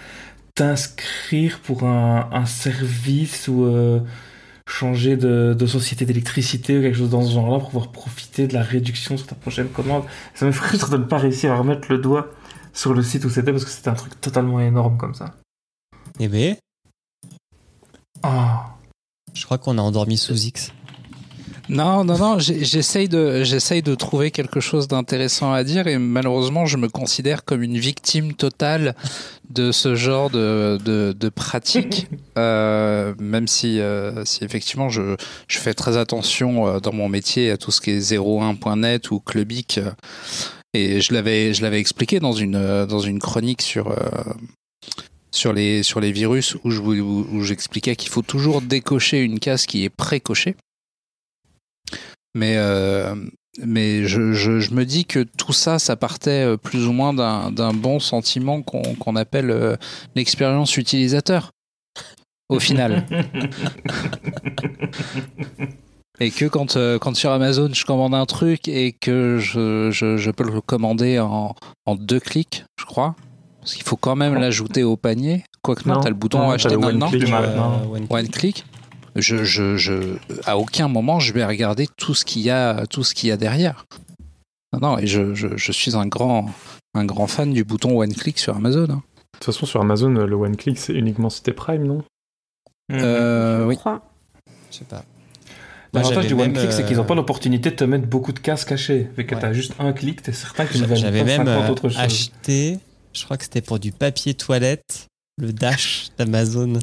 [0.54, 4.00] t'inscrire pour un, un service ou euh,
[4.68, 8.52] changer de, de société d'électricité ou quelque chose dans ce genre-là pour pouvoir profiter de
[8.52, 10.04] la réduction sur ta prochaine commande.
[10.34, 12.28] Ça me frustre de ne pas réussir à remettre le doigt
[12.72, 15.34] sur le site où c'était parce que c'était un truc totalement énorme comme ça.
[16.20, 16.56] Eh ben,
[18.22, 18.76] Ah.
[19.34, 20.72] je crois qu'on a endormi sous X.
[21.68, 26.66] Non, non, non, j'essaye de, j'essaye de trouver quelque chose d'intéressant à dire et malheureusement,
[26.66, 28.94] je me considère comme une victime totale
[29.48, 32.08] de ce genre de, de, de pratique,
[32.38, 35.16] euh, même si, euh, si effectivement je,
[35.46, 39.20] je fais très attention euh, dans mon métier à tout ce qui est 01.net ou
[39.20, 39.80] Clubic.
[40.74, 44.34] Et je l'avais, je l'avais expliqué dans une, euh, dans une chronique sur, euh,
[45.30, 49.66] sur, les, sur les virus où, je, où, j'expliquais qu'il faut toujours décocher une case
[49.66, 50.56] qui est pré-cochée.
[52.34, 53.14] Mais, euh,
[53.62, 57.74] mais je, je, me dis que tout ça, ça partait plus ou moins d'un d'un
[57.74, 59.78] bon sentiment qu'on qu'on appelle
[60.14, 61.50] l'expérience utilisateur,
[62.48, 63.06] au final.
[66.22, 70.16] Et que quand, euh, quand sur Amazon, je commande un truc et que je, je,
[70.16, 71.54] je peux le commander en,
[71.86, 73.16] en deux clics, je crois.
[73.60, 75.44] Parce qu'il faut quand même l'ajouter au panier.
[75.62, 77.08] Quoique non, Non, t'as le bouton non, acheter maintenant.
[77.10, 77.82] click, maintenant.
[77.90, 78.64] One One click.
[79.16, 80.16] Je, je, je,
[80.46, 83.32] à aucun moment je vais regarder tout ce qu'il y a, tout ce qu'il y
[83.32, 83.84] a derrière.
[84.72, 86.46] Non, non, et je, je, je suis un grand,
[86.94, 88.84] un grand fan du bouton one click sur Amazon.
[88.90, 89.02] hein.
[89.34, 92.02] De toute façon, sur Amazon, le one click, c'est uniquement si t'es Prime, non?
[92.92, 93.76] Euh, je oui.
[93.76, 94.02] crois.
[94.70, 95.04] Je sais pas.
[95.94, 98.32] Moi, L'avantage j'avais du one-click, c'est qu'ils n'ont pas euh, l'opportunité de te mettre beaucoup
[98.32, 99.08] de cases cachées.
[99.16, 99.40] Vu que Ouais.
[99.40, 101.24] tu as juste un clic, tu es certain que tu ne J'a- vas J'avais pas
[101.26, 101.98] même 50 euh, autres choses.
[102.00, 102.78] acheté,
[103.12, 105.06] je crois que c'était pour du papier toilette,
[105.38, 106.78] le dash d'Amazon.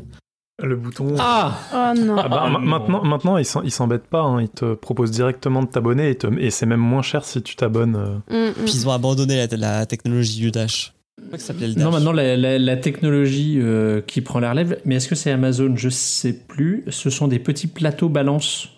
[0.61, 1.15] Le bouton.
[1.17, 2.17] Ah Oh non.
[2.19, 2.65] Ah bah, Ah, ma- non.
[2.65, 4.21] maintenant, maintenant, ils s'embêtent pas.
[4.21, 4.41] hein.
[4.41, 7.55] Ils te proposent directement de t'abonner et, te- et c'est même moins cher si tu
[7.55, 7.95] t'abonnes.
[7.95, 8.49] euh.
[8.49, 8.53] Mm, mm.
[8.65, 10.93] Puis ils ont abandonné la, la technologie du dash.
[11.19, 11.75] Je crois que ça le Dash.
[11.83, 15.31] Non, maintenant la, la- la technologie euh, qui prend la relève, mais est-ce que c'est
[15.31, 15.73] Amazon?
[15.75, 16.83] Je sais plus.
[16.89, 18.69] Ce sont des petits plateaux balance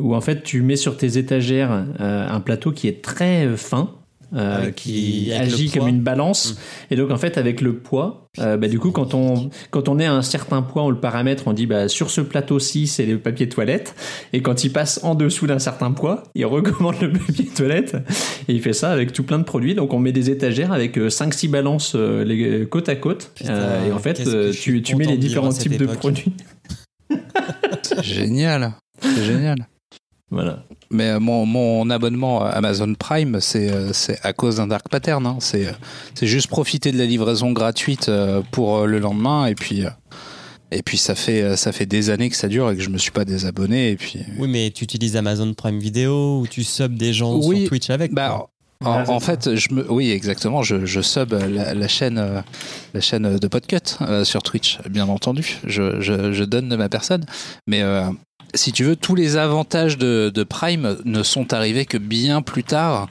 [0.00, 3.56] où en fait tu mets sur tes étagères euh, un plateau qui est très euh,
[3.56, 3.90] fin.
[4.32, 6.56] euh, Avec- qui avec agit comme une balance.
[6.92, 9.98] Et donc en fait avec le poids euh, bah, du coup quand on quand on
[9.98, 13.06] est à un certain poids on le paramètre on dit bah sur ce plateau-ci c'est
[13.06, 13.96] le papier toilette.
[14.32, 17.96] Et quand il passe en dessous d'un certain poids il recommande le papier toilette.
[18.46, 19.74] Et il fait ça avec tout plein de produits.
[19.74, 23.32] Donc on met des étagères avec 5-6 balances euh, les, côte à côte.
[23.34, 24.22] Putain, Euh, et en fait
[24.52, 26.32] tu, tu mets les différents types de produits.
[28.02, 28.74] Génial.
[29.02, 29.66] C'est génial.
[30.30, 34.66] Voilà Mais euh, mon, mon abonnement à Amazon Prime, c'est euh, c'est à cause d'un
[34.68, 35.26] dark pattern.
[35.26, 35.36] hein.
[35.40, 35.72] C'est euh,
[36.14, 39.90] c'est juste profiter de la livraison gratuite euh, pour euh, le lendemain et puis euh,
[40.72, 42.90] et puis ça fait euh, ça fait des années que ça dure et que je
[42.90, 46.62] me suis pas désabonné et puis Oui, mais tu utilises Amazon Prime Video ou tu
[46.64, 48.46] subs des gens Oui, sur Twitch avec bah
[48.80, 49.04] quoi.
[49.08, 52.42] en, fait je me oui exactement je, je sub la, la chaîne
[52.94, 56.88] la chaîne de Podcut euh, sur Twitch bien entendu je, je, je donne de ma
[56.88, 57.26] personne
[57.66, 58.04] mais euh,
[58.54, 62.64] si tu veux tous les avantages de, de Prime ne sont arrivés que bien plus
[62.64, 63.08] tard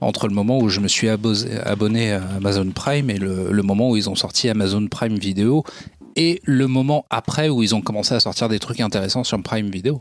[0.00, 3.62] entre le moment où je me suis abosé- abonné à Amazon Prime et le, le
[3.62, 5.64] moment où ils ont sorti Amazon Prime Video
[6.16, 9.70] et le moment après où ils ont commencé à sortir des trucs intéressants sur Prime
[9.70, 10.00] Video.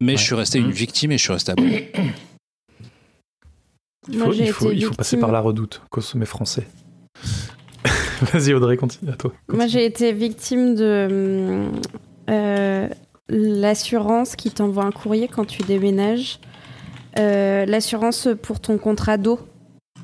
[0.00, 0.18] Mais Ouais.
[0.18, 1.90] je suis resté une victime et je suis resté abonné.
[4.08, 6.66] Il faut, j'ai il faut, été il faut passer par la redoute, consommer français.
[8.32, 9.32] Vas-y Audrey, continue à toi.
[9.48, 11.68] Moi, j'ai été victime de
[12.30, 12.88] euh,
[13.28, 16.38] l'assurance qui t'envoie un courrier quand tu déménages.
[17.18, 19.38] Euh, l'assurance pour ton contrat d'eau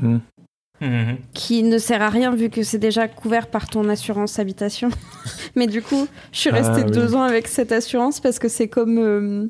[0.00, 1.18] Mhm.
[1.32, 4.88] qui ne sert à rien vu que c'est déjà couvert par ton assurance habitation.
[5.54, 6.90] Mais du coup, je suis restée Ah, oui.
[6.90, 9.46] deux ans avec cette assurance parce que c'est comme euh,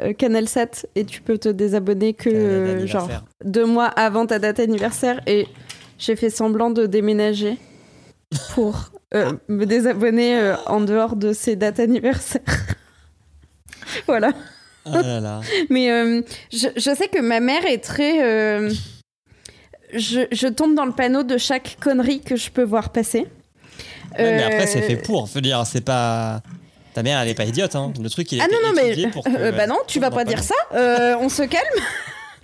[0.00, 3.08] euh, CanalSat et tu peux te désabonner que euh, genre
[3.44, 5.48] deux mois avant ta date anniversaire et
[5.98, 7.56] j'ai fait semblant de déménager
[8.54, 12.42] pour euh, me désabonner euh, en dehors de ces dates anniversaires.
[14.06, 14.32] voilà.
[14.86, 15.40] Ah là là.
[15.70, 16.22] Mais euh,
[16.52, 18.18] je, je sais que ma mère est très.
[19.92, 23.26] je, je tombe dans le panneau de chaque connerie que je peux voir passer.
[24.18, 25.28] Ouais, mais après, c'est fait pour.
[25.28, 26.40] Faut dire, c'est pas.
[26.92, 27.92] Ta mère, elle est pas idiote, hein.
[28.00, 28.90] Le truc, il est Ah non, non, mais.
[28.90, 30.54] étudié pour que bah non, tu vas pas dire ça.
[31.20, 31.64] On se calme.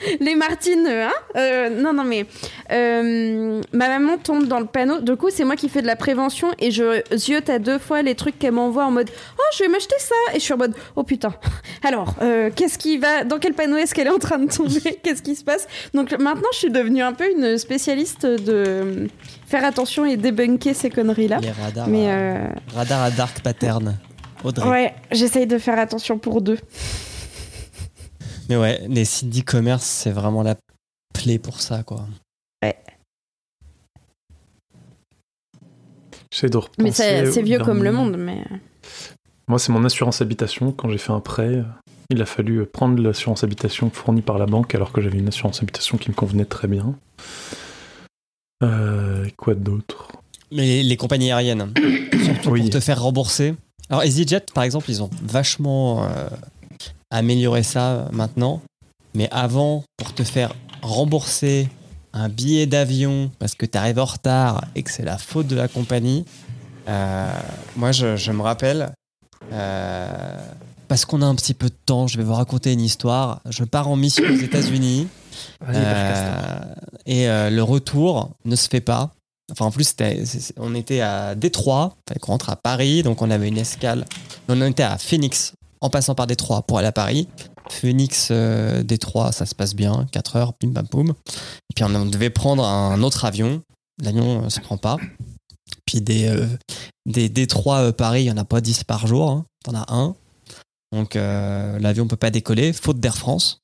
[0.21, 2.27] Les Martines, hein Euh, Non, non, mais.
[2.73, 5.01] euh, ma maman tombe dans le panneau.
[5.01, 8.03] Du coup, c'est moi qui fais de la prévention et je ziote à deux fois
[8.03, 10.15] les trucs qu'elle m'envoie en mode Oh, je vais m'acheter ça.
[10.35, 11.35] Et je suis en mode Oh putain.
[11.85, 13.25] Alors, euh, qu'est-ce qui va.
[13.25, 14.99] Dans quel panneau est-ce qu'elle est en train de tomber?
[15.03, 15.67] Qu'est-ce qui se passe?
[15.95, 19.09] Donc maintenant, je suis devenue un peu une spécialiste de
[19.47, 21.39] faire attention et débunker ces conneries-là.
[21.41, 21.89] Les radars.
[21.89, 22.07] Mais.
[22.09, 23.97] euh, euh, Radar à dark pattern.
[24.45, 24.69] Audrey.
[24.71, 26.57] Ouais, j'essaye de faire attention pour deux.
[28.51, 30.57] Mais ouais, les sites d'e-commerce, c'est vraiment la
[31.15, 32.05] plaie pour ça, quoi.
[36.33, 36.83] J'essaie de repenser.
[36.83, 38.45] Mais c'est vieux comme le monde, mais.
[39.47, 40.73] Moi, c'est mon assurance habitation.
[40.73, 41.63] Quand j'ai fait un prêt, euh,
[42.11, 45.63] il a fallu prendre l'assurance habitation fournie par la banque alors que j'avais une assurance
[45.63, 46.97] habitation qui me convenait très bien.
[48.65, 50.11] Euh, quoi d'autre?
[50.51, 51.73] Mais les compagnies aériennes,
[52.25, 52.63] surtout Oui.
[52.63, 53.55] pour te faire rembourser.
[53.89, 56.29] Alors EasyJet, par exemple, ils ont vachement euh,
[57.11, 58.63] amélioré ça euh, maintenant.
[59.15, 61.69] Mais avant, pour te faire rembourser
[62.13, 65.57] un billet d'avion parce que tu arrives en retard et que c'est la faute de
[65.57, 66.25] la compagnie,
[66.89, 67.31] euh,
[67.77, 68.93] moi, je, je me rappelle,
[69.53, 70.37] euh,
[70.89, 73.41] parce qu'on a un petit peu de temps, je vais vous raconter une histoire.
[73.49, 75.09] Je pars en mission aux États-Unis.
[75.69, 76.61] Euh,
[77.07, 79.11] et euh, le retour ne se fait pas.
[79.51, 79.95] Enfin, en plus,
[80.59, 84.05] on était à Détroit, fallait qu'on rentre à Paris, donc on avait une escale.
[84.49, 87.29] On était à Phoenix, en passant par Détroit pour aller à Paris.
[87.71, 91.11] Phoenix, euh, Détroit, ça se passe bien, 4 heures, bim bam boum.
[91.71, 93.63] Et puis on, devait prendre un autre avion.
[94.03, 94.97] L'avion ne se prend pas.
[95.87, 96.47] Puis des, euh,
[97.07, 97.33] des
[97.67, 99.45] euh, Paris, il n'y en a pas 10 par jour, hein.
[99.65, 100.15] t'en as un.
[100.93, 103.63] Donc euh, l'avion ne peut pas décoller, faute d'Air France.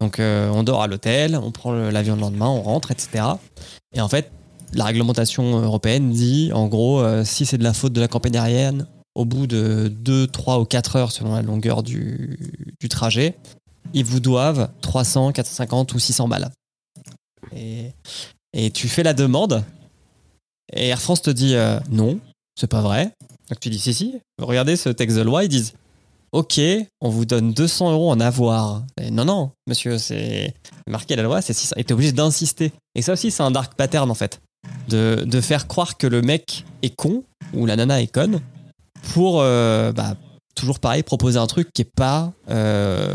[0.00, 3.24] Donc euh, on dort à l'hôtel, on prend l'avion le lendemain, on rentre, etc.
[3.94, 4.30] Et en fait,
[4.72, 8.38] la réglementation européenne dit, en gros, euh, si c'est de la faute de la compagnie
[8.38, 12.38] aérienne, au bout de 2, 3 ou 4 heures selon la longueur du,
[12.90, 13.36] trajet,
[13.92, 16.50] ils vous doivent 300, 450 ou 600 balles.
[17.52, 19.64] Et, tu fais la demande,
[20.72, 22.18] et Air France te dit euh, non,
[22.58, 23.12] c'est pas vrai.
[23.48, 25.74] Donc tu dis si, si, regardez ce texte de loi, ils disent
[26.32, 26.60] Ok,
[27.00, 28.82] on vous donne 200 euros en avoir.
[29.00, 30.52] Et non, non, monsieur, c'est
[30.88, 31.76] marqué la loi, c'est 600.
[31.76, 32.72] Et t'es obligé d'insister.
[32.96, 34.40] Et ça aussi, c'est un dark pattern en fait.
[34.88, 38.40] De, de faire croire que le mec est con ou la nana est conne
[39.12, 40.14] pour, euh, bah,
[40.54, 43.12] toujours pareil, proposer un truc qui est pas euh,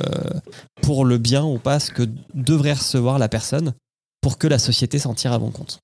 [0.82, 3.74] pour le bien ou pas ce que devrait recevoir la personne.
[4.22, 5.80] pour que la société s'en tire à bon compte.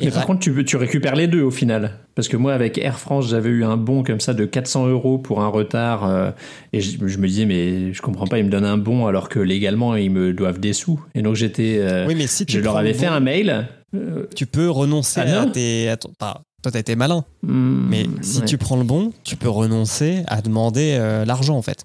[0.00, 1.98] Et par contre, tu, tu récupères les deux au final.
[2.16, 5.18] Parce que moi, avec Air France, j'avais eu un bon comme ça de 400 euros
[5.18, 6.04] pour un retard.
[6.04, 6.32] euh,
[6.72, 9.28] et je, je me disais, mais je comprends pas, ils me donnent un bon alors
[9.28, 11.00] que légalement, ils me doivent des sous.
[11.14, 11.76] Et donc, j'étais.
[11.78, 13.68] euh, oui, mais si tu je leur avais fait bon, un mail.
[13.94, 15.88] Euh, Tu peux renoncer Ah à tes.
[15.88, 17.24] à ton- toi, t'as été malin.
[17.42, 18.44] hmm, Mais si ouais.
[18.46, 21.84] tu prends le bon, tu peux renoncer à demander euh, l'argent, en fait.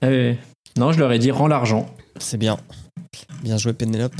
[0.00, 0.36] Ah oui, oui.
[0.78, 1.86] Non, je leur ai dit, rends l'argent.
[2.18, 2.56] C'est bien.
[3.42, 4.14] Bien joué, Pénélope.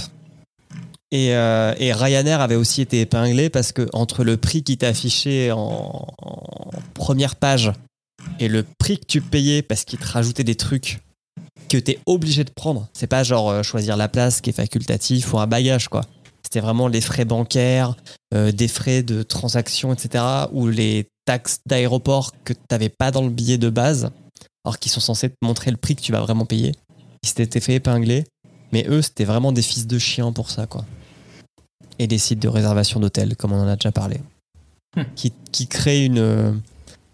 [1.12, 4.86] Et, euh, et Ryanair avait aussi été épinglé parce que entre le prix qui t'est
[4.86, 7.70] affiché en, en première page
[8.40, 10.98] et le prix que tu payais parce qu'il te rajoutait des trucs
[11.68, 15.38] que t'es obligé de prendre, c'est pas genre choisir la place qui est facultatif ou
[15.38, 16.02] un bagage quoi.
[16.56, 17.96] C'était vraiment les frais bancaires,
[18.32, 20.24] euh, des frais de transaction, etc.
[20.52, 24.10] ou les taxes d'aéroport que t'avais pas dans le billet de base,
[24.64, 26.72] alors qu'ils sont censés te montrer le prix que tu vas vraiment payer.
[27.22, 28.24] Ils s'étaient fait épingler.
[28.72, 30.86] Mais eux, c'était vraiment des fils de chiens pour ça, quoi.
[31.98, 34.22] Et des sites de réservation d'hôtels, comme on en a déjà parlé.
[34.96, 35.02] Hmm.
[35.14, 36.52] Qui, qui créent une, euh,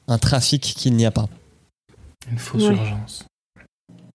[0.07, 1.29] un trafic qu'il n'y a pas.
[2.31, 2.77] Une fausse Ouais.
[2.77, 3.25] urgence.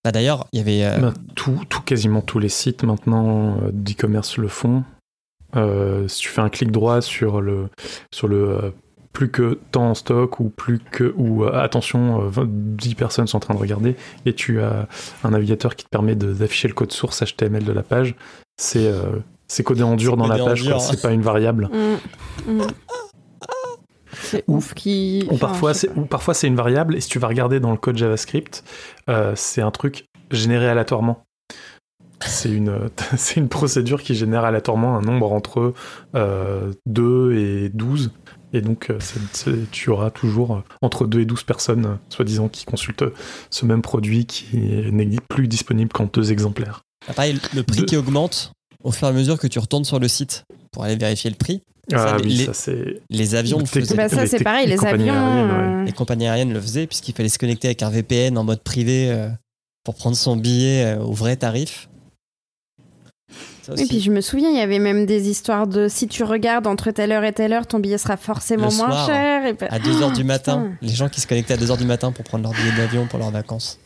[0.05, 0.85] Bah, D'ailleurs, il y avait.
[0.85, 4.85] euh, Ben, tout, tout, quasiment tous les sites maintenant euh, d'e-commerce le font.
[5.55, 7.69] Euh, si tu fais un clic droit sur le,
[8.13, 8.69] sur le euh,
[9.13, 13.27] plus que tant en stock ou plus que ou euh, attention euh, 20 10 personnes
[13.27, 13.95] sont en train de regarder
[14.25, 14.87] et tu as
[15.23, 18.13] un navigateur qui te permet de- d'afficher le code source HTML de la page
[18.57, 19.03] c'est euh,
[19.47, 21.69] c'est codé en dur dans la page c'est pas une variable
[22.45, 22.61] Mm, mm.
[24.19, 25.27] C'est Ou- ouf qui.
[25.31, 27.77] ou parfois c'est ou parfois c'est une variable et si tu vas regarder dans le
[27.77, 28.63] code JavaScript
[29.09, 31.23] euh, c'est un truc généré aléatoirement
[32.25, 35.73] c'est une c'est une procédure qui génère aléatoirement un nombre entre
[36.15, 38.11] euh, 2 et 12
[38.53, 41.95] et donc euh, c'est- c'est- tu auras toujours euh, entre 2 et 12 personnes euh,
[42.09, 43.03] soi-disant qui consultent
[43.49, 46.81] ce même produit qui n'est plus disponible qu'en deux exemplaires
[47.15, 48.51] pareil, le prix De- qui augmente
[48.83, 51.35] au fur et à mesure que tu retournes sur le site pour aller vérifier le
[51.35, 51.61] prix.
[51.89, 53.95] Ça, ah les- oui les- ça c'est Les avions le faisaient.
[53.95, 55.25] Bah, ça, les c'est pareil, les les compagnies avions.
[55.25, 58.43] aériennes, euh, Les compagnies aériennes le faisaient puisqu'il fallait se connecter avec un VPN en
[58.43, 59.29] mode privé euh,
[59.85, 61.89] pour prendre son billet euh, au vrai tarif.
[63.67, 63.87] Ça aussi.
[63.87, 66.91] puis je me souviens, il y avait même des histoires de si tu regardes entre
[66.91, 69.45] telle heure et telle heure, ton billet sera forcément Le moins soir, cher.
[69.45, 69.55] Et...
[69.69, 70.77] À 2h du Oh, matin, putain.
[70.81, 73.19] les gens qui se connectaient à 2h du matin pour prendre leur billet d'avion pour
[73.19, 73.79] leurs vacances.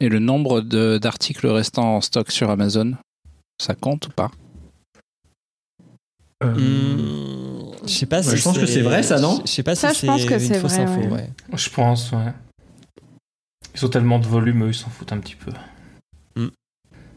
[0.00, 2.94] Et le nombre de- d'articles restants en stock sur Amazon,
[3.60, 4.30] ça compte ou pas?
[6.44, 9.40] Euh, Hmm, je sais pas Ouais, si je pense que c'est vrai, ça, non?
[9.44, 11.00] Je sais pas Ça, si je pense c'est que une c'est fausse vrai, info.
[11.00, 11.08] ouais.
[11.12, 11.30] ouais.
[11.54, 12.32] Je pense, ouais.
[13.74, 15.50] Ils ont tellement de volume, eux, ils s'en foutent un petit peu.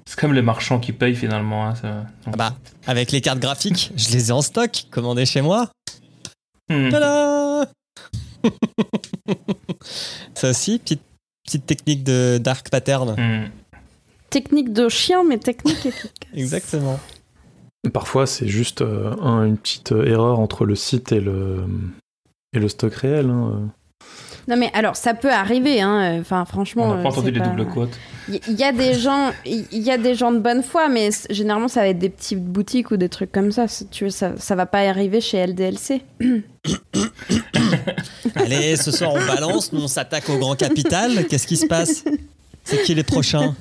[0.05, 1.67] C'est comme les marchands qui payent finalement.
[1.67, 2.55] hein, ça- Ah bah,
[2.87, 5.71] avec les cartes graphiques, je les ai en stock, commandées chez moi.
[6.69, 6.89] Hmm.
[6.89, 7.69] Tada
[10.33, 11.01] Ça aussi, petite,
[11.45, 13.15] petite technique de dark pattern.
[13.17, 13.49] Hmm.
[14.29, 16.11] Technique de chien, mais technique efficace.
[16.33, 16.99] Exactement.
[17.93, 21.65] Parfois, c'est juste euh, un- une petite euh, erreur entre le site et le,
[22.53, 23.29] et le stock réel.
[23.29, 23.69] hein.
[24.47, 26.17] Non, mais alors, ça peut arriver, hein.
[26.19, 26.83] Enfin, franchement.
[26.85, 27.97] On n'a pas euh, entendu les pas- doubles quotes.
[28.29, 31.67] Il y, a des gens, il y a des gens de bonne foi, mais généralement
[31.67, 33.65] ça va être des petites boutiques ou des trucs comme ça.
[33.89, 36.01] Tu veux, ça, ça va pas arriver chez LDLC.
[38.35, 41.25] Allez, ce soir on balance, nous on s'attaque au grand capital.
[41.27, 42.03] Qu'est-ce qui se passe?
[42.63, 43.55] C'est qui les prochains?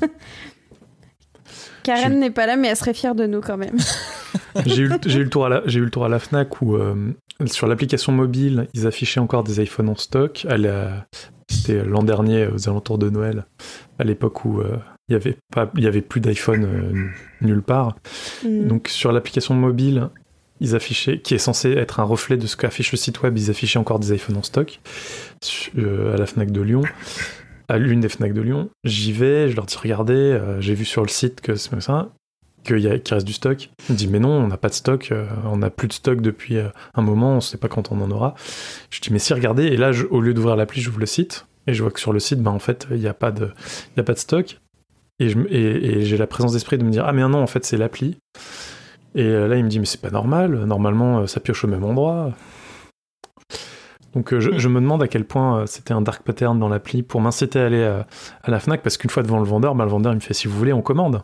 [1.95, 3.77] Karen n'est pas là, mais elle serait fière de nous quand même.
[4.67, 6.95] J'ai eu, le tour à la, j'ai eu le tour à la Fnac où euh,
[7.47, 10.45] sur l'application mobile, ils affichaient encore des iPhones en stock.
[10.49, 11.07] La-
[11.49, 13.45] C'était l'an dernier, aux alentours de Noël,
[13.99, 14.77] à l'époque où euh,
[15.09, 17.09] il y avait pas, il y avait plus d'iPhone euh,
[17.47, 17.97] nulle part.
[18.45, 18.67] Mm.
[18.67, 20.09] Donc sur l'application mobile,
[20.61, 23.51] ils affichaient, qui est censé être un reflet de ce qu'affiche le site web, ils
[23.51, 24.81] affichaient encore des iPhones en stock
[25.79, 26.83] euh, à la Fnac de Lyon,
[27.71, 28.69] à l'une des Fnac de Lyon.
[28.83, 32.11] J'y vais, je leur dis regardez, euh, j'ai vu sur le site que c'est ça,
[32.65, 33.71] qu'il qu'il reste du stock.
[33.89, 35.93] Ils me disent mais non, on n'a pas de stock, euh, on n'a plus de
[35.93, 38.35] stock depuis euh, un moment, on sait pas quand on en aura.
[38.91, 41.75] Je dis mais si regardez, et là au lieu d'ouvrir l'appli, j'ouvre le site et
[41.75, 43.53] je vois que sur le site, bah en fait il n'y a pas de,
[43.97, 44.59] a pas de stock.
[45.21, 48.17] Et, j'ai la présence d'esprit de me dire ah mais non en fait c'est l'appli.
[49.15, 52.33] Et là il me dit mais c'est pas normal, normalement ça pioche au même endroit.
[54.15, 56.69] Donc euh, je, je me demande à quel point euh, c'était un dark pattern dans
[56.69, 58.07] l'appli pour m'inciter à aller à,
[58.43, 60.35] à la Fnac parce qu'une fois devant le vendeur, bah, le vendeur il me fait
[60.35, 61.23] si vous voulez on commande.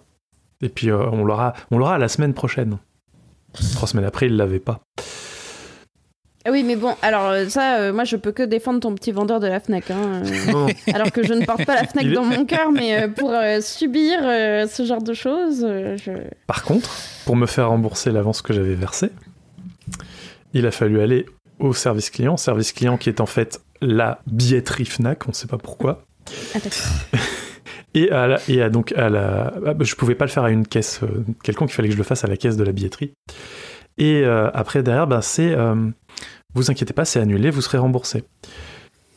[0.62, 2.78] Et puis euh, on l'aura on l'aura la semaine prochaine.
[3.74, 4.80] Trois semaines après il l'avait pas.
[6.49, 9.11] Ah Oui, mais bon, alors euh, ça, euh, moi je peux que défendre ton petit
[9.11, 9.91] vendeur de la Fnac.
[9.91, 10.72] hein, euh, Non, non.
[10.95, 13.30] alors que je ne porte pas la Fnac est- dans mon cœur, mais euh, pour
[13.32, 16.12] euh, subir euh, ce genre de choses, euh, je.
[16.47, 16.89] Par contre,
[17.24, 19.11] pour me faire rembourser l'avance que j'avais versée,
[20.53, 21.26] il a fallu aller
[21.59, 25.46] au service client, service client qui est en fait la billetterie Fnac, on ne sait
[25.46, 26.02] pas pourquoi.
[26.54, 26.59] Ah.
[27.94, 30.44] Et, à la- et à donc à la, ah, bah, je pouvais pas le faire
[30.44, 32.62] à une caisse euh, quelconque, il fallait que je le fasse à la caisse de
[32.64, 33.14] la billetterie.
[33.96, 35.74] Et euh, après derrière, bah, c'est, euh,
[36.54, 38.24] vous inquiétez pas, c'est annulé, vous serez remboursé.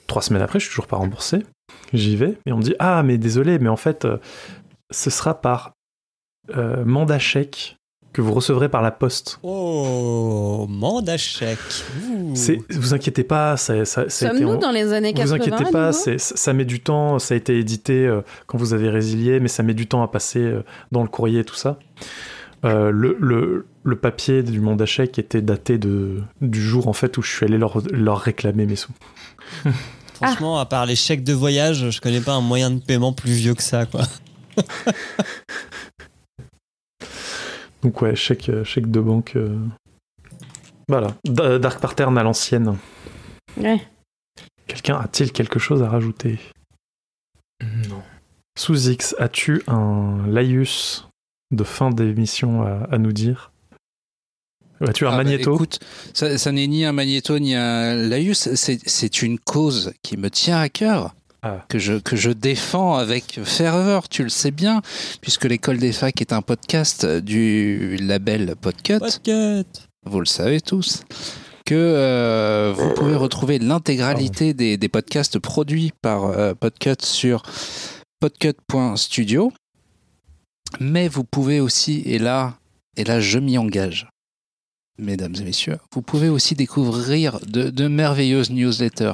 [0.07, 1.39] Trois semaines après, je suis toujours pas remboursé.
[1.91, 4.17] J'y vais et on me dit ah mais désolé, mais en fait, euh,
[4.91, 5.73] ce sera par
[6.85, 7.75] mandat chèque
[8.13, 9.39] que vous recevrez par la poste.
[9.43, 11.59] Oh, mandat chèque.
[12.09, 12.31] Ouh.
[12.35, 15.25] C'est, vous inquiétez pas, ça, ça, ça a été Sommes-nous en- dans les années 80
[15.37, 18.89] Vous inquiétez pas, ça met du temps, ça a été édité euh, quand vous avez
[18.89, 21.77] résilié, mais ça met du temps à passer euh, dans le courrier et tout ça.
[22.65, 27.17] Euh, le, le, le papier du mandat chèque était daté de, du jour en fait
[27.17, 28.91] où je suis allé leur, leur réclamer mes sous.
[30.15, 33.31] Franchement, à part les chèques de voyage, je connais pas un moyen de paiement plus
[33.31, 34.01] vieux que ça, quoi.
[37.83, 39.33] Donc ouais, chèque, euh, chèque de banque.
[39.35, 39.57] euh,
[40.87, 42.77] Voilà, Da- Dark Pattern à l'ancienne.
[43.57, 43.81] Ouais.
[44.67, 46.39] Quelqu'un a-t-il quelque chose à rajouter?
[47.89, 48.01] Non.
[48.57, 51.07] Sous X, as-tu un laïus
[51.51, 53.51] de fin d'émission à, à nous dire?
[54.81, 55.55] As-tu un Ah bah, magnéto?
[55.55, 55.79] écoute,
[56.13, 60.29] ça, ça n'est ni un magnéto ni un laïus, c'est c'est une cause qui me
[60.29, 61.13] tient à cœur.
[61.41, 61.63] Ah.
[61.69, 64.81] Que, je, que je défends avec ferveur, tu le sais bien,
[65.21, 69.87] puisque l'école des facs est un podcast du label Podcut, Podcast.
[70.05, 71.03] vous le savez tous,
[71.65, 77.43] que euh, vous pouvez retrouver l'intégralité des, des podcasts produits par euh, Podcut sur
[78.19, 79.53] podcut.studio,
[80.81, 82.55] mais vous pouvez aussi, et là,
[82.97, 84.09] et là je m'y engage,
[84.99, 89.13] mesdames et messieurs, vous pouvez aussi découvrir de, de merveilleuses newsletters,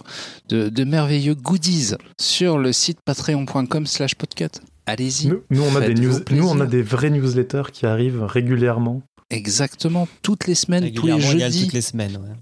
[0.50, 4.60] de, de merveilleux goodies sur le site patreon.com slash podcut.
[4.86, 5.28] Allez-y.
[5.28, 6.70] nous, nous, on a des Faites-vous news, nous, on a plaisir.
[6.70, 9.02] des vrais newsletters qui arrivent régulièrement.
[9.32, 11.64] Exactement, toutes les semaines, tous les jeudis.
[11.64, 12.18] toutes les semaines.
[12.18, 12.34] ouais.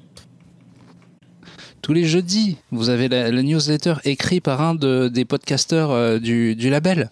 [1.81, 6.17] Tous les jeudis, vous avez la, la newsletter écrite par un de- des podcasteurs euh,
[6.17, 7.09] du, du label.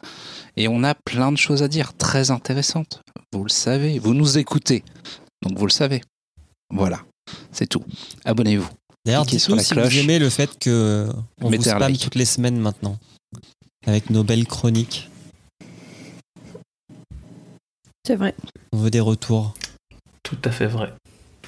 [0.56, 3.02] Et on a plein de choses à dire, très intéressantes.
[3.34, 4.84] Vous le savez, vous nous écoutez.
[5.44, 6.02] Donc vous le savez.
[6.72, 7.02] Voilà,
[7.52, 7.84] c'est tout.
[8.26, 8.68] Abonnez-vous.
[9.06, 9.94] D'ailleurs, dites-nous la si cloche.
[9.94, 11.08] vous aimez le fait que
[11.40, 12.00] on vous Mettez spamme like.
[12.02, 12.98] toutes les semaines maintenant.
[13.88, 15.10] Avec nos belles chroniques.
[18.06, 18.36] C'est vrai.
[18.74, 19.54] On veut des retours.
[20.24, 20.94] Tout à fait vrai.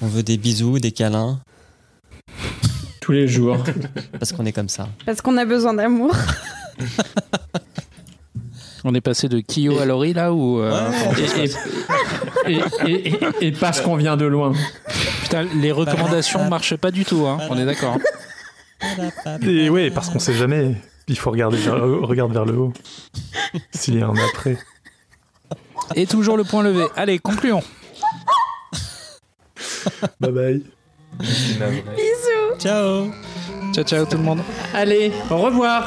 [0.02, 1.40] On veut des bisous, des câlins.
[3.00, 3.62] Tous les jours.
[4.18, 4.88] Parce qu'on est comme ça.
[5.06, 6.14] Parce qu'on a besoin d'amour.
[8.84, 11.50] On est passé de Kyo à Laurie là ou euh, Ouais.
[12.46, 13.08] et, et, et,
[13.40, 14.52] et- et parce qu'on vient de loin.
[15.22, 17.38] Putain, les recommandations marchent pas du tout, hein.
[17.48, 17.96] on est d'accord.
[19.42, 20.74] Et ouais, parce qu'on sait jamais.
[21.08, 22.72] Il faut regarder vers, euh, regarde vers le haut.
[23.72, 24.58] S'il y a un après.
[25.94, 26.84] Et toujours le point levé.
[26.96, 27.62] Allez, concluons.
[30.20, 30.62] Bye bye.
[31.18, 32.58] Bisous.
[32.58, 33.10] Ciao
[33.74, 34.40] Ciao, ciao tout le monde.
[34.74, 35.86] Allez, au revoir.